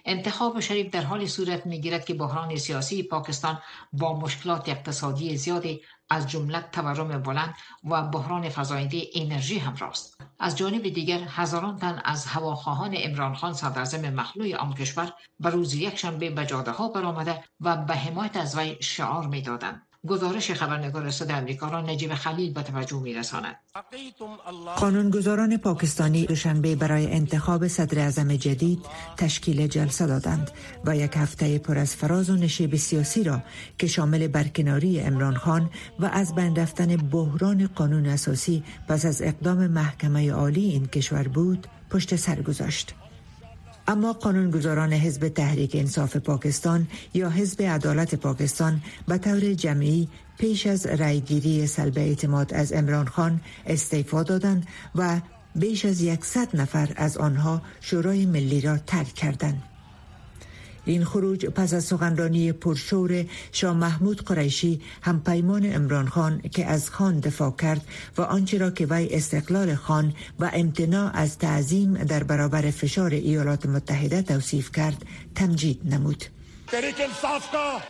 انتخاب 0.06 0.60
شریف 0.60 0.90
در 0.92 1.02
حال 1.02 1.26
صورت 1.26 1.66
می‌گیرد 1.66 2.06
که 2.06 2.14
بحران 2.14 2.56
سیاسی 2.56 3.04
پاکستان 3.04 3.62
با 3.94 4.20
مشکلات 4.20 4.70
اقتصادی 4.70 5.38
زیادی 5.38 5.82
از 6.10 6.28
جمله 6.30 6.62
تورم 6.72 7.22
بلند 7.24 7.56
و 7.84 8.04
بحران 8.04 8.50
فزاینده 8.50 9.04
انرژی 9.16 9.58
همراه 9.58 9.90
است 9.90 10.22
از 10.40 10.58
جانب 10.58 10.82
دیگر 10.82 11.20
هزاران 11.30 11.78
تن 11.78 12.02
از 12.06 12.26
هواخواهان 12.26 12.96
عمران 12.96 13.36
خان 13.36 13.54
صدراعظم 13.54 14.10
مخلوع 14.14 14.56
آن 14.56 14.74
کشور 14.74 15.14
به 15.40 15.50
روز 15.50 15.74
یکشنبه 15.74 16.30
به 16.30 16.46
جاده 16.46 16.72
ها 16.72 16.88
برآمده 16.88 17.44
و 17.60 17.78
به 17.78 17.96
حمایت 17.96 18.38
از 18.38 18.58
وی 18.58 18.78
شعار 18.82 19.28
می‌دادند. 19.28 19.95
گزارش 20.08 20.52
خبرنگار 20.52 21.12
صدای 21.12 21.36
امریکا 21.36 21.70
را 21.70 21.82
نجیب 21.82 22.14
خلیل 22.14 22.54
به 22.54 22.64
توجه 22.64 23.02
می 23.02 23.14
رساند. 23.14 23.56
قانونگذاران 24.76 25.58
پاکستانی 25.58 26.26
دوشنبه 26.26 26.76
برای 26.76 27.12
انتخاب 27.12 27.68
صدر 27.68 28.00
اعظم 28.00 28.36
جدید 28.36 28.80
تشکیل 29.18 29.68
جلسه 29.68 30.08
دادند 30.08 30.52
و 30.86 30.98
یک 30.98 31.12
هفته 31.16 31.58
پر 31.58 31.78
از 31.78 31.96
فراز 31.96 32.30
و 32.30 32.36
نشیب 32.36 32.76
سیاسی 32.76 33.24
را 33.24 33.42
که 33.78 33.88
شامل 33.88 34.28
برکناری 34.28 35.00
امران 35.00 35.36
خان 35.36 35.70
و 36.00 36.06
از 36.06 36.36
بین 36.36 36.56
رفتن 36.56 36.96
بحران 36.96 37.68
قانون 37.68 38.06
اساسی 38.06 38.64
پس 38.88 39.06
از 39.06 39.22
اقدام 39.22 39.68
محکمه 39.68 40.32
عالی 40.32 40.66
این 40.66 40.86
کشور 40.86 41.28
بود 41.28 41.68
پشت 41.90 42.16
سر 42.16 42.42
گذاشت. 42.42 42.96
اما 43.88 44.14
قانونگذاران 44.14 44.94
حزب 44.94 45.28
تحریک 45.28 45.76
انصاف 45.76 46.18
پاکستان 46.18 46.88
یا 47.14 47.30
حزب 47.30 47.62
عدالت 47.62 48.16
پاکستان 48.16 48.82
به 49.08 49.18
طور 49.18 49.54
جمعی 49.54 50.08
پیش 50.38 50.68
از 50.68 50.86
رأیگیری 50.86 51.68
سلب 51.68 51.98
اعتماد 51.98 52.54
از 52.54 52.74
امران 52.74 53.06
خان 53.06 53.42
استعفا 53.66 54.24
دادند 54.24 54.68
و 54.96 55.22
بیش 55.56 55.86
از 55.86 56.02
یکصد 56.02 56.56
نفر 56.56 56.94
از 56.96 57.18
آنها 57.18 57.62
شورای 57.82 58.26
ملی 58.26 58.62
را 58.62 58.78
ترک 58.78 59.14
کردند. 59.14 59.75
این 60.86 61.06
خروج 61.06 61.46
پس 61.46 61.74
از 61.74 61.84
سخنرانی 61.84 62.52
پرشور 62.52 63.26
شاه 63.52 63.78
محمود 63.78 64.22
قریشی 64.22 64.82
هم 65.02 65.22
پیمان 65.22 65.76
امران 65.76 66.08
خان 66.08 66.42
که 66.42 66.66
از 66.66 66.90
خان 66.90 67.20
دفاع 67.20 67.52
کرد 67.52 67.82
و 68.18 68.22
آنچه 68.22 68.58
را 68.58 68.72
که 68.72 68.88
وی 68.90 69.08
استقلال 69.12 69.76
خان 69.76 70.14
و 70.40 70.52
امتناع 70.54 71.12
از 71.14 71.38
تعظیم 71.38 71.94
در 71.94 72.24
برابر 72.24 72.72
فشار 72.72 73.12
ایالات 73.12 73.66
متحده 73.66 74.22
توصیف 74.22 74.72
کرد 74.72 75.06
تمجید 75.36 75.82
نمود. 75.86 76.26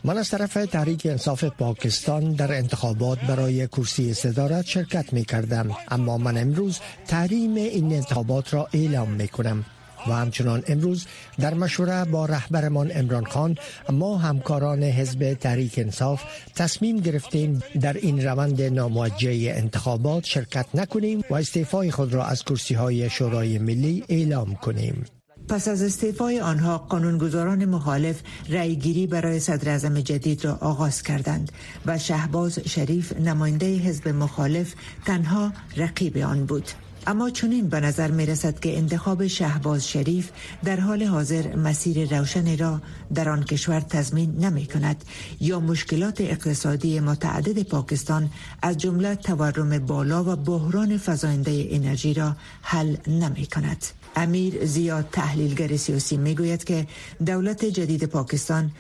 من 0.03 0.17
از 0.17 0.29
طرف 0.29 0.53
تحریک 0.53 1.05
انصاف 1.05 1.43
پاکستان 1.43 2.33
در 2.33 2.53
انتخابات 2.53 3.19
برای 3.19 3.67
کرسی 3.67 4.13
صدارت 4.13 4.65
شرکت 4.65 5.13
می 5.13 5.25
کردم 5.25 5.71
اما 5.91 6.17
من 6.17 6.37
امروز 6.37 6.79
تحریم 7.07 7.55
این 7.55 7.93
انتخابات 7.93 8.53
را 8.53 8.67
اعلام 8.73 9.09
می 9.09 9.27
کنم 9.27 9.65
و 10.07 10.13
همچنان 10.13 10.63
امروز 10.67 11.05
در 11.39 11.53
مشوره 11.53 12.05
با 12.05 12.25
رهبرمان 12.25 12.91
امران 12.95 13.25
خان 13.25 13.57
ما 13.89 14.17
همکاران 14.17 14.83
حزب 14.83 15.33
تحریک 15.33 15.79
انصاف 15.79 16.23
تصمیم 16.55 16.97
گرفتیم 16.97 17.63
در 17.81 17.93
این 17.93 18.25
روند 18.25 18.61
ناموجه 18.61 19.53
انتخابات 19.55 20.23
شرکت 20.23 20.65
نکنیم 20.73 21.21
و 21.29 21.33
استعفای 21.33 21.91
خود 21.91 22.13
را 22.13 22.25
از 22.25 22.43
کرسی 22.43 22.73
های 22.73 23.09
شورای 23.09 23.59
ملی 23.59 24.03
اعلام 24.09 24.55
کنیم. 24.55 25.05
پس 25.47 25.67
از 25.67 25.83
استعفای 25.83 26.39
آنها 26.39 26.77
قانونگذاران 26.77 27.65
مخالف 27.65 28.21
رأیگیری 28.49 29.07
برای 29.07 29.39
صدر 29.39 30.01
جدید 30.01 30.45
را 30.45 30.57
آغاز 30.61 31.03
کردند 31.03 31.51
و 31.85 31.97
شهباز 31.97 32.59
شریف 32.59 33.13
نماینده 33.13 33.75
حزب 33.75 34.07
مخالف 34.07 34.73
تنها 35.05 35.53
رقیب 35.77 36.17
آن 36.17 36.45
بود. 36.45 36.84
اما 37.07 37.29
چنین 37.29 37.69
به 37.69 37.79
نظر 37.79 38.11
می 38.11 38.25
رسد 38.25 38.59
که 38.59 38.77
انتخاب 38.77 39.27
شهباز 39.27 39.87
شریف 39.87 40.29
در 40.63 40.79
حال 40.79 41.03
حاضر 41.03 41.55
مسیر 41.55 42.17
روشنی 42.17 42.57
را 42.57 42.81
در 43.13 43.29
آن 43.29 43.43
کشور 43.43 43.79
تضمین 43.79 44.35
نمی 44.45 44.65
کند 44.65 45.05
یا 45.39 45.59
مشکلات 45.59 46.21
اقتصادی 46.21 46.99
متعدد 46.99 47.63
پاکستان 47.63 48.29
از 48.61 48.77
جمله 48.77 49.15
تورم 49.15 49.79
بالا 49.79 50.23
و 50.23 50.35
بحران 50.35 50.97
فزاینده 50.97 51.67
انرژی 51.69 52.13
را 52.13 52.35
حل 52.61 52.95
نمی 53.07 53.45
کند. 53.45 53.85
امیر 54.15 54.65
زیاد 54.65 55.09
تحلیلگر 55.11 55.77
سیاسی 55.77 56.17
می 56.17 56.35
گوید 56.35 56.63
که 56.63 56.87
دولت 57.25 57.65
جدید 57.65 58.03
پاکستان 58.03 58.71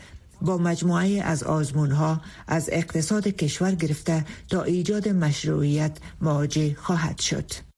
با 0.41 0.57
مجموعه 0.57 1.21
از 1.21 1.43
آزمون 1.43 1.91
ها 1.91 2.21
از 2.47 2.69
اقتصاد 2.71 3.27
کشور 3.27 3.75
گرفته 3.75 4.25
تا 4.49 4.63
ایجاد 4.63 5.09
مشروعیت 5.09 5.97
مواجه 6.21 6.75
خواهد 6.75 7.19
شد. 7.19 7.74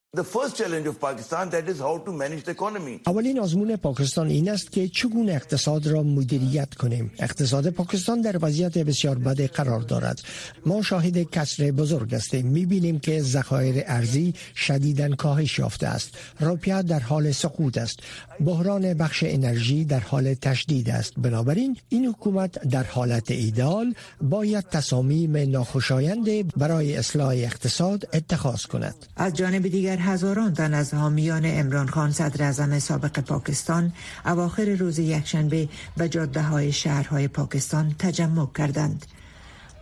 اولین 3.08 3.40
آزمون 3.40 3.76
پاکستان 3.76 4.28
این 4.28 4.50
است 4.50 4.72
که 4.72 4.88
چگونه 4.88 5.34
اقتصاد 5.34 5.88
را 5.88 6.04
مدیریت 6.04 6.74
کنیم. 6.74 7.12
اقتصاد 7.20 7.70
پاکستان 7.70 8.22
در 8.22 8.36
وضعیت 8.42 8.78
بسیار 8.78 9.18
بد 9.18 9.42
قرار 9.42 9.82
دارد. 9.82 10.22
ما 10.66 10.82
شاهد 10.82 11.30
کسر 11.32 11.72
بزرگ 11.72 12.16
هستیم. 12.16 12.48
می‌بینیم 12.48 13.00
که 13.00 13.22
ذخایر 13.22 13.84
ارزی 13.88 14.34
شدیداً 14.56 15.16
کاهش 15.16 15.60
یافته 15.60 15.88
است. 15.88 16.18
روپیه 16.40 16.82
در 16.82 17.00
حال 17.00 17.32
سقوط 17.32 17.78
است. 17.78 18.00
بحران 18.40 18.94
بخش 18.94 19.24
انرژی 19.28 19.86
در 19.86 20.00
حال 20.00 20.34
تشدید 20.34 20.90
است. 20.90 21.14
بنابراین 21.18 21.78
این 21.90 22.06
حکومت 22.06 22.68
در 22.68 22.84
حالت 22.84 23.32
ایدال 23.32 23.94
باید 24.22 24.66
تصامیم 24.70 25.38
ناخوشایند 25.38 26.54
برای 26.58 26.96
اصلاح 26.96 27.28
اقتصاد 27.28 28.10
اتخاذ 28.14 28.66
کند. 28.66 28.96
از 29.16 29.34
جانب 29.34 29.68
دیگر 29.68 29.98
هزاران 30.08 30.54
تن 30.54 30.74
از 30.74 30.93
حامیان 30.93 31.41
امران 31.46 31.88
خان 31.88 32.12
صدر 32.12 32.43
اعظم 32.43 32.80
سابق 32.80 33.20
پاکستان 33.20 33.93
اواخر 34.26 34.65
روز 34.65 35.00
یکشنبه 35.00 35.70
به 35.98 36.10
جاده 36.10 36.41
های 36.41 36.72
شهرهای 36.72 37.28
پاکستان 37.28 37.96
تجمع 38.00 38.48
کردند. 38.58 39.06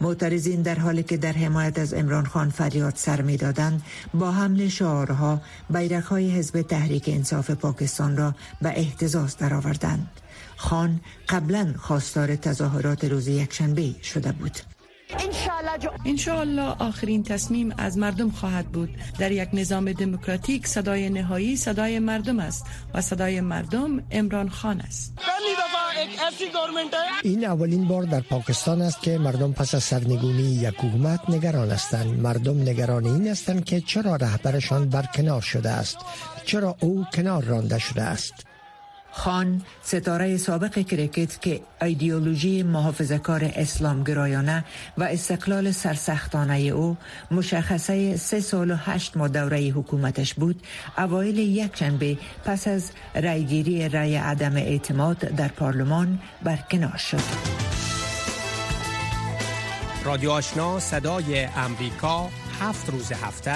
معترضین 0.01 0.61
در 0.61 0.79
حالی 0.79 1.03
که 1.03 1.17
در 1.17 1.31
حمایت 1.31 1.79
از 1.79 1.93
امران 1.93 2.25
خان 2.25 2.49
فریاد 2.49 2.93
سر 2.95 3.21
می 3.21 3.38
دادند 3.38 3.81
با 4.13 4.31
حمل 4.31 4.67
شعارها 4.67 5.41
بیرق 5.69 6.03
های 6.03 6.31
حزب 6.31 6.61
تحریک 6.61 7.03
انصاف 7.07 7.51
پاکستان 7.51 8.17
را 8.17 8.35
به 8.61 8.69
احتزاز 8.69 9.38
درآوردند. 9.38 10.07
خان 10.55 10.99
قبلا 11.29 11.73
خواستار 11.77 12.35
تظاهرات 12.35 13.05
روز 13.05 13.27
یکشنبه 13.27 13.95
شده 14.03 14.31
بود. 14.31 14.74
انشاءالله 16.05 16.75
آخرین 16.79 17.23
تصمیم 17.23 17.73
از 17.77 17.97
مردم 17.97 18.29
خواهد 18.29 18.65
بود. 18.65 18.89
در 19.19 19.31
یک 19.31 19.49
نظام 19.53 19.91
دموکراتیک 19.91 20.67
صدای 20.67 21.09
نهایی 21.09 21.55
صدای 21.55 21.99
مردم 21.99 22.39
است 22.39 22.65
و 22.93 23.01
صدای 23.01 23.41
مردم 23.41 24.03
امران 24.11 24.49
خان 24.49 24.81
است. 24.81 25.13
این 27.23 27.45
اولین 27.45 27.87
بار 27.87 28.03
در 28.03 28.19
پاکستان 28.21 28.81
است 28.81 29.01
که 29.01 29.17
مردم 29.17 29.53
پس 29.53 29.75
از 29.75 29.83
سرنگونی 29.83 30.43
یک 30.43 30.75
حکومت 30.77 31.29
نگران 31.29 31.71
هستند. 31.71 32.19
مردم 32.19 32.61
نگران 32.61 33.05
این 33.05 33.27
هستند 33.27 33.65
که 33.65 33.81
چرا 33.81 34.15
رهبرشان 34.15 34.89
برکنار 34.89 35.41
شده 35.41 35.69
است؟ 35.69 35.97
چرا 36.45 36.77
او 36.79 37.05
کنار 37.13 37.43
رانده 37.43 37.79
شده 37.79 38.01
است؟ 38.01 38.33
خان 39.17 39.62
ستاره 39.84 40.38
سابق 40.38 40.80
کرکت 40.80 41.41
که 41.41 41.62
ایدئولوژی 41.82 42.63
محافظه 42.63 43.17
کار 43.17 43.51
اسلام 43.56 44.04
گرایانه 44.04 44.65
و 44.97 45.04
استقلال 45.04 45.71
سرسختانه 45.71 46.58
او 46.58 46.97
مشخصه 47.32 48.17
سه 48.17 48.39
سال 48.39 48.71
و 48.71 48.75
هشت 48.75 49.17
ماه 49.17 49.28
دوره 49.28 49.69
حکومتش 49.69 50.34
بود 50.34 50.63
اوایل 50.97 51.38
یک 51.39 51.75
شنبه 51.75 52.17
پس 52.45 52.67
از 52.67 52.91
رایگیری 53.15 53.89
رای 53.89 54.15
عدم 54.15 54.56
اعتماد 54.56 55.17
در 55.17 55.47
پارلمان 55.47 56.19
برکنار 56.43 56.97
شد. 56.97 57.56
رادیو 60.06 60.32
آشنا 60.32 60.80
صدای 60.80 61.45
امریکا 61.45 62.30
هفت 62.62 62.89
روز 62.89 63.12
هفته. 63.12 63.56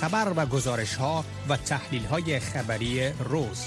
خبر 0.00 0.32
و 0.36 0.46
گزارش 0.46 0.94
ها 0.94 1.24
و 1.48 1.56
تحلیل 1.56 2.04
های 2.04 2.40
خبری 2.40 3.08
روز. 3.08 3.66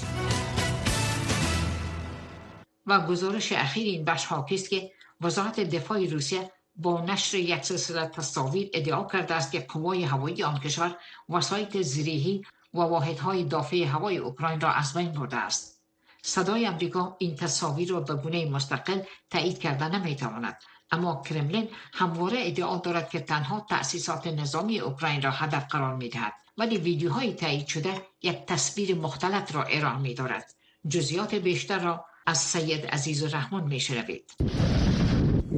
و 2.86 3.00
گزارش 3.00 3.52
اخیر 3.52 3.86
این 3.86 4.04
بخش 4.04 4.26
حاکی 4.26 4.54
است 4.54 4.70
که 4.70 4.90
وزارت 5.20 5.60
دفاع 5.60 6.06
روسیه 6.06 6.52
با 6.76 7.00
نشر 7.00 7.36
یک 7.36 7.64
سلسله 7.64 8.06
تصاویر 8.06 8.70
ادعا 8.74 9.04
کرده 9.04 9.34
است 9.34 9.52
که 9.52 9.60
قوای 9.60 10.04
هوایی 10.04 10.42
آن 10.42 10.58
کشور 10.58 10.96
وسایط 11.28 11.82
زیریهی 11.82 12.44
و 12.74 12.78
واحدهای 12.78 13.44
دافع 13.44 13.84
هوای 13.84 14.16
اوکراین 14.16 14.60
را 14.60 14.72
از 14.72 14.94
بین 14.94 15.12
برده 15.12 15.36
است. 15.36 15.80
صدای 16.22 16.66
امریکا 16.66 17.16
این 17.18 17.36
تصاویر 17.36 17.90
را 17.90 18.00
به 18.00 18.14
گونه 18.14 18.50
مستقل 18.50 19.02
تایید 19.30 19.58
کرده 19.58 19.88
نمی‌تواند 19.88 20.56
اما 20.92 21.22
کرملین 21.28 21.68
همواره 21.92 22.36
ادعا 22.40 22.76
دارد 22.76 23.10
که 23.10 23.20
تنها 23.20 23.66
تأسیسات 23.70 24.26
نظامی 24.26 24.80
اوکراین 24.80 25.22
را 25.22 25.30
هدف 25.30 25.66
قرار 25.68 25.94
می 25.96 26.08
دهد 26.08 26.32
ولی 26.58 26.78
ویدیوهای 26.78 27.32
تایید 27.32 27.66
شده 27.66 27.90
یک 28.22 28.46
تصویر 28.46 28.94
مختلط 28.94 29.54
را 29.54 29.62
ارائه 29.62 29.98
می 29.98 30.14
دارد 30.14 30.54
بیشتر 31.42 31.78
را 31.78 32.04
از 32.26 32.38
سید 32.38 32.86
عزیز 32.86 33.22
الرحمن 33.22 33.64
می 33.64 33.80
شنوید 33.80 34.30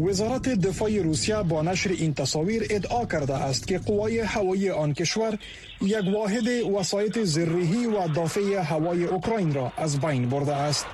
وزارت 0.06 0.48
دفاع 0.48 0.98
روسیه 0.98 1.42
با 1.42 1.62
نشر 1.62 1.90
این 1.90 2.14
تصاویر 2.14 2.66
ادعا 2.70 3.06
کرده 3.06 3.34
است 3.34 3.66
که 3.66 3.78
قوای 3.78 4.18
هوایی 4.18 4.70
آن 4.70 4.94
کشور 4.94 5.38
یک 5.82 6.04
واحد 6.14 6.48
وسایط 6.48 7.18
زرهی 7.18 7.86
و 7.86 8.08
دافع 8.08 8.40
هوای 8.40 9.04
اوکراین 9.04 9.54
را 9.54 9.72
از 9.76 10.00
بین 10.00 10.28
برده 10.28 10.54
است. 10.54 10.86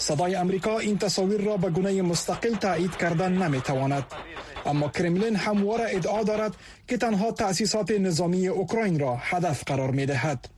صدای 0.00 0.34
امریکا 0.34 0.78
این 0.78 0.98
تصاویر 0.98 1.40
را 1.40 1.56
به 1.56 1.70
گونه 1.70 2.02
مستقل 2.02 2.54
تایید 2.54 2.96
کردن 2.96 3.32
نمی‌تواند. 3.32 4.04
اما 4.66 4.88
کرملین 4.88 5.36
همواره 5.36 5.84
ادعا 5.88 6.22
دارد 6.22 6.56
که 6.88 6.96
تنها 6.96 7.32
تأسیسات 7.32 7.90
نظامی 7.90 8.48
اوکراین 8.48 8.98
را 8.98 9.16
هدف 9.16 9.64
قرار 9.66 9.90
می 9.90 10.06
دهد 10.06 10.48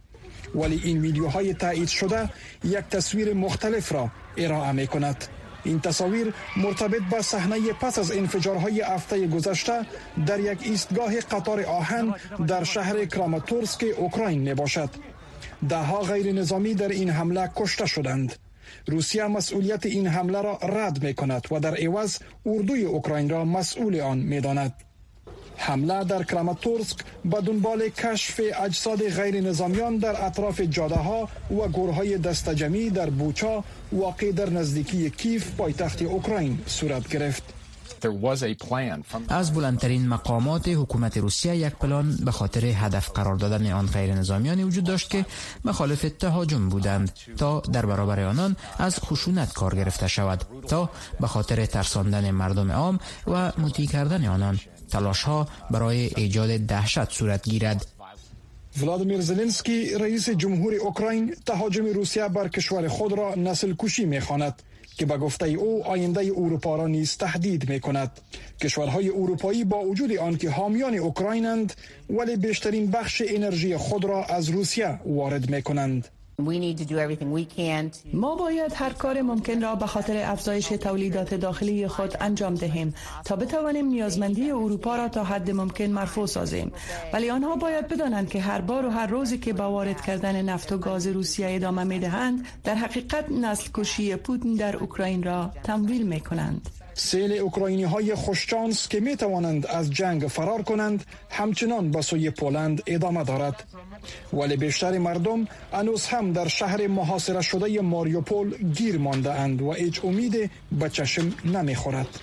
ولی 0.55 0.81
این 0.85 1.01
ویدیوهای 1.01 1.55
تایید 1.55 1.89
شده 1.89 2.31
یک 2.65 2.79
تصویر 2.79 3.35
مختلف 3.35 3.93
را 3.93 4.11
ارائه 4.37 4.73
می 4.73 4.87
کند 4.87 5.25
این 5.65 5.81
تصاویر 5.81 6.35
مرتبط 6.57 7.03
به 7.11 7.23
صحنه 7.23 7.73
پس 7.73 7.99
از 7.99 8.13
انفجارهای 8.13 8.81
هفته 8.81 9.27
گذشته 9.27 9.87
در 10.27 10.41
یک 10.41 10.59
ایستگاه 10.63 11.21
قطار 11.21 11.65
آهن 11.65 12.15
در 12.47 12.65
شهر 12.65 13.05
کراماتورسک 13.05 13.85
اوکراین 13.97 14.41
می 14.41 14.55
باشد 14.55 14.91
ده 15.69 15.93
غیر 15.93 16.33
نظامی 16.33 16.75
در 16.75 16.89
این 16.89 17.11
حمله 17.11 17.51
کشته 17.57 17.87
شدند. 17.87 18.35
روسیه 18.87 19.27
مسئولیت 19.27 19.87
این 19.87 20.07
حمله 20.07 20.43
را 20.43 20.59
رد 20.63 21.05
می 21.05 21.15
کند 21.15 21.47
و 21.51 21.61
در 21.61 21.75
عوض 21.77 22.19
اردوی 22.47 22.85
اوکراین 22.85 23.29
را 23.29 23.45
مسئول 23.45 24.01
آن 24.01 24.19
می 24.19 24.41
داند. 24.41 24.75
حمله 25.57 26.05
در 26.05 26.23
کراماتورسک 26.23 26.97
به 27.25 27.41
دنبال 27.41 27.89
کشف 27.89 28.41
اجساد 28.61 29.09
غیر 29.09 29.41
نظامیان 29.41 29.97
در 29.97 30.25
اطراف 30.25 30.61
جاده 30.61 30.95
ها 30.95 31.29
و 31.51 31.69
گورهای 31.69 32.19
دستجمی 32.19 32.91
در 32.91 33.11
بوچا 33.11 33.65
واقع 33.93 34.33
در 34.33 34.51
نزدیکی 34.51 35.11
کیف 35.11 35.55
پایتخت 35.57 36.03
اوکراین 36.03 36.59
صورت 36.67 37.09
گرفت. 37.09 37.62
از 39.29 39.55
بلندترین 39.55 40.09
مقامات 40.09 40.69
حکومت 40.69 41.17
روسیه 41.17 41.57
یک 41.57 41.75
پلان 41.75 42.17
به 42.25 42.31
خاطر 42.31 42.67
هدف 42.67 43.11
قرار 43.11 43.37
دادن 43.37 43.73
آن 43.73 43.87
غیر 43.87 44.15
نظامیانی 44.15 44.65
وجود 44.65 44.85
داشت 44.85 45.11
که 45.11 45.27
مخالف 45.65 46.07
تهاجم 46.19 46.69
بودند 46.69 47.13
تا 47.37 47.61
در 47.61 47.87
برابر 47.87 48.21
آنان 48.21 48.57
از 48.79 48.99
خشونت 48.99 49.53
کار 49.53 49.75
گرفته 49.75 50.09
شود 50.09 50.43
تا 50.69 50.91
به 51.21 51.27
خاطر 51.27 51.67
ترساندن 51.67 52.31
مردم 52.31 52.73
عام 52.73 52.99
و 53.27 53.53
مطیع 53.59 53.87
کردن 53.87 54.25
آنان 54.25 54.59
تلاش 54.91 55.23
ها 55.23 55.49
برای 55.71 56.11
ایجاد 56.17 56.57
دهشت 56.57 57.13
صورت 57.13 57.49
گیرد. 57.49 57.87
ولادیمیر 58.81 59.21
زلنسکی 59.21 59.95
رئیس 59.95 60.31
جمهور 60.31 60.75
اوکراین 60.75 61.35
تهاجم 61.47 61.87
روسیه 61.87 62.29
بر 62.29 62.49
کشور 62.49 62.89
خود 62.89 63.13
را 63.13 63.35
نسل 63.35 63.75
کشی 63.79 64.05
می‌خواند. 64.05 64.63
که 65.03 65.07
به 65.07 65.19
گفته 65.19 65.47
او 65.49 65.85
آینده 65.87 66.21
اروپا 66.21 66.77
را 66.77 66.87
نیز 66.87 67.17
تهدید 67.17 67.71
می 67.71 67.81
کند 67.81 68.11
کشورهای 68.61 69.09
اروپایی 69.09 69.65
با 69.65 69.81
وجود 69.81 70.17
آنکه 70.17 70.51
حامیان 70.51 70.95
اوکراینند 70.95 71.75
ولی 72.11 72.37
بیشترین 72.37 72.91
بخش 72.91 73.23
انرژی 73.27 73.77
خود 73.77 74.05
را 74.05 74.25
از 74.25 74.49
روسیه 74.49 75.01
وارد 75.07 75.51
می 75.51 75.63
کنند 75.63 76.09
ما 78.15 78.35
باید 78.35 78.73
هر 78.75 78.93
کار 78.93 79.23
ممکن 79.23 79.63
را 79.63 79.75
به 79.75 79.87
خاطر 79.87 80.31
افزایش 80.31 80.67
تولیدات 80.69 81.35
داخلی 81.35 81.89
خود 81.89 82.17
انجام 82.21 82.55
دهیم 82.55 82.95
تا 83.25 83.37
بتوانیم 83.37 83.87
نیازمندی 83.87 84.51
اروپا 84.51 84.97
را 84.97 85.09
تا 85.09 85.25
حد 85.25 85.51
ممکن 85.51 85.85
مرفوع 85.87 86.27
سازیم. 86.27 86.73
ولی 87.13 87.31
آنها 87.31 87.57
باید 87.57 87.89
بدانند 87.89 88.29
که 88.29 88.41
هر 88.41 88.61
بار 88.61 88.87
و 88.87 88.91
هر 88.91 89.07
روزی 89.07 89.39
که 89.39 89.53
با 89.53 89.71
وارد 89.71 90.01
کردن 90.01 90.43
نفت 90.43 90.73
و 90.73 90.79
گاز 90.79 91.07
روسیه 91.07 91.47
ادامه 91.51 91.85
می 91.85 91.99
دهند 91.99 92.47
در 92.65 92.75
حقیقت 92.75 93.31
نسل 93.31 93.69
کشی 93.75 94.17
پوتین 94.17 94.55
در 94.55 94.77
اوکراین 94.77 95.23
را 95.23 95.51
تمویل 95.65 96.07
می 96.07 96.21
کنند 96.21 96.69
سیل 96.95 97.33
اوکراینی 97.33 97.85
های 97.85 98.15
خوشچانس 98.15 98.89
که 98.89 99.01
می 99.01 99.17
توانند 99.17 99.67
از 99.67 99.91
جنگ 99.91 100.23
فرار 100.23 100.63
کنند 100.63 101.05
همچنان 101.31 101.91
به 101.91 102.03
سوی 102.03 102.31
پولند 102.31 102.83
ادامه 102.87 103.25
دارد. 103.25 103.65
ولی 104.33 104.57
بیشتر 104.57 104.99
مردم 104.99 105.49
انوز 105.73 106.07
هم 106.07 106.33
در 106.33 106.49
شهر 106.49 106.87
محاصره 106.87 107.43
شده 107.43 107.81
ماریوپول 107.81 108.57
گیر 108.57 108.99
مانده 108.99 109.33
اند 109.33 109.63
و 109.63 109.73
هیچ 109.73 110.05
امید 110.05 110.51
به 110.73 110.89
چشم 110.89 111.33
نمی 111.45 111.75
خورد 111.75 112.21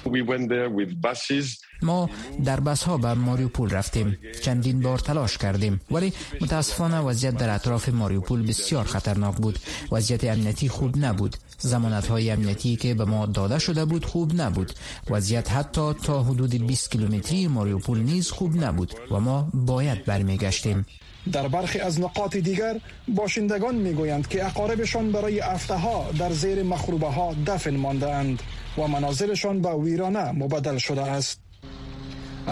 ما 1.82 2.10
در 2.46 2.60
بس 2.60 2.84
ها 2.84 2.98
به 2.98 3.14
ماریوپول 3.14 3.70
رفتیم. 3.70 4.18
چندین 4.42 4.82
بار 4.82 5.00
تلاش 5.00 5.38
کردیم 5.38 5.82
ولی 5.92 6.14
متاسفانه 6.42 7.00
وضعیت 7.00 7.38
در 7.38 7.50
اطراف 7.50 7.90
ماریوپول 7.90 8.48
بسیار 8.48 8.86
خطرناک 8.86 9.36
بود. 9.36 9.60
وضعیت 9.92 10.24
امنیتی 10.24 10.70
خوب 10.70 10.98
نبود. 10.98 11.36
زمانت 11.58 12.08
های 12.08 12.32
امنیتی 12.32 12.76
که 12.76 12.94
به 12.94 13.06
ما 13.06 13.26
داده 13.26 13.60
شده 13.60 13.86
بود 13.86 14.06
خوب 14.06 14.42
نبود. 14.42 14.72
وضعیت 15.10 15.52
حتی 15.52 15.94
تا 15.94 16.24
حدود 16.24 16.68
20 16.68 16.92
کیلومتری 16.92 17.48
ماریوپول 17.48 18.00
نیز 18.00 18.32
خوب 18.32 18.64
نبود 18.64 18.94
و 19.12 19.20
ما 19.20 19.50
باید 19.54 20.06
برمیگشتیم. 20.06 20.86
در 21.32 21.48
برخی 21.48 21.80
از 21.80 22.00
نقاط 22.00 22.38
دیگر 22.38 22.80
باشندگان 23.08 23.76
می‌گویند 23.76 24.28
که 24.28 24.46
اقاربشان 24.46 25.12
برای 25.12 25.40
افته 25.42 25.76
ها 25.76 26.12
در 26.20 26.32
زیر 26.32 26.64
مخروبه 26.64 27.08
ها 27.08 27.36
دفن 27.48 27.76
مانده 27.76 28.16
اند 28.16 28.44
و 28.78 28.88
منازلشان 28.88 29.62
به 29.62 29.74
ویرانه 29.74 30.32
مبدل 30.32 30.78
شده 30.78 31.02
است. 31.02 31.49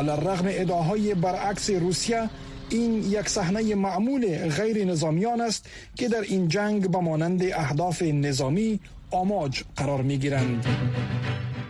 رغم 0.06 0.46
ادعاهای 0.48 1.14
برعکس 1.14 1.70
روسیه 1.70 2.30
این 2.70 3.04
یک 3.12 3.30
صحنه 3.30 3.76
معمول 3.76 4.50
غیر 4.50 4.86
نظامیان 4.86 5.42
است 5.42 5.66
که 5.96 6.08
در 6.08 6.22
این 6.22 6.48
جنگ 6.48 6.92
به 6.92 7.00
مانند 7.00 7.44
اهداف 7.44 8.02
نظامی 8.02 8.80
آماج 9.12 9.64
قرار 9.76 10.02
می 10.02 10.18
گیرند. 10.18 10.66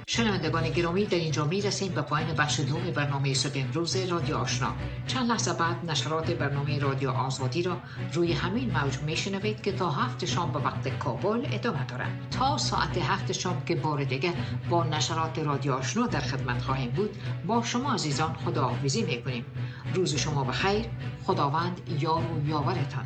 شنوندگان 0.10 0.70
گرامی 0.70 1.06
در 1.06 1.18
اینجا 1.18 1.46
می 1.46 1.62
رسیم 1.62 1.92
به 1.92 2.02
پایان 2.02 2.34
بخش 2.34 2.60
دوم 2.60 2.92
برنامه 2.92 3.34
صبح 3.34 3.52
امروز 3.56 3.96
رادیو 3.96 4.38
آشنا. 4.38 4.74
چند 5.08 5.30
لحظه 5.30 5.54
بعد 5.54 5.86
نشرات 5.86 6.32
برنامه 6.32 6.80
رادیو 6.80 7.10
آزادی 7.10 7.64
را 7.64 7.78
روی 8.14 8.34
همین 8.34 8.72
موج 8.72 8.98
می 8.98 9.18
شنوید 9.18 9.62
که 9.62 9.72
تا 9.72 9.90
هفت 9.90 10.26
شام 10.26 10.52
به 10.52 10.60
وقت 10.60 11.00
کابل 11.00 11.48
ادامه 11.52 11.86
دارد. 11.86 12.28
تا 12.32 12.58
ساعت 12.58 12.98
هفت 12.98 13.32
شام 13.32 13.64
که 13.66 13.76
بار 13.76 14.04
دیگه 14.04 14.34
با 14.70 14.84
نشرات 14.84 15.40
رادیو 15.40 15.74
آشنا 15.74 16.08
در 16.08 16.22
خدمت 16.22 16.62
خواهیم 16.62 16.90
بود 16.90 17.18
با 17.48 17.64
شما 17.64 17.94
عزیزان 17.94 18.34
خداحافظی 18.46 19.02
می 19.04 19.24
کنیم 19.24 19.46
روز 19.94 20.16
شما 20.16 20.44
بخیر. 20.44 20.86
خداوند 21.26 21.82
یار 22.00 22.24
و 22.24 22.50
یاورتان. 22.50 23.06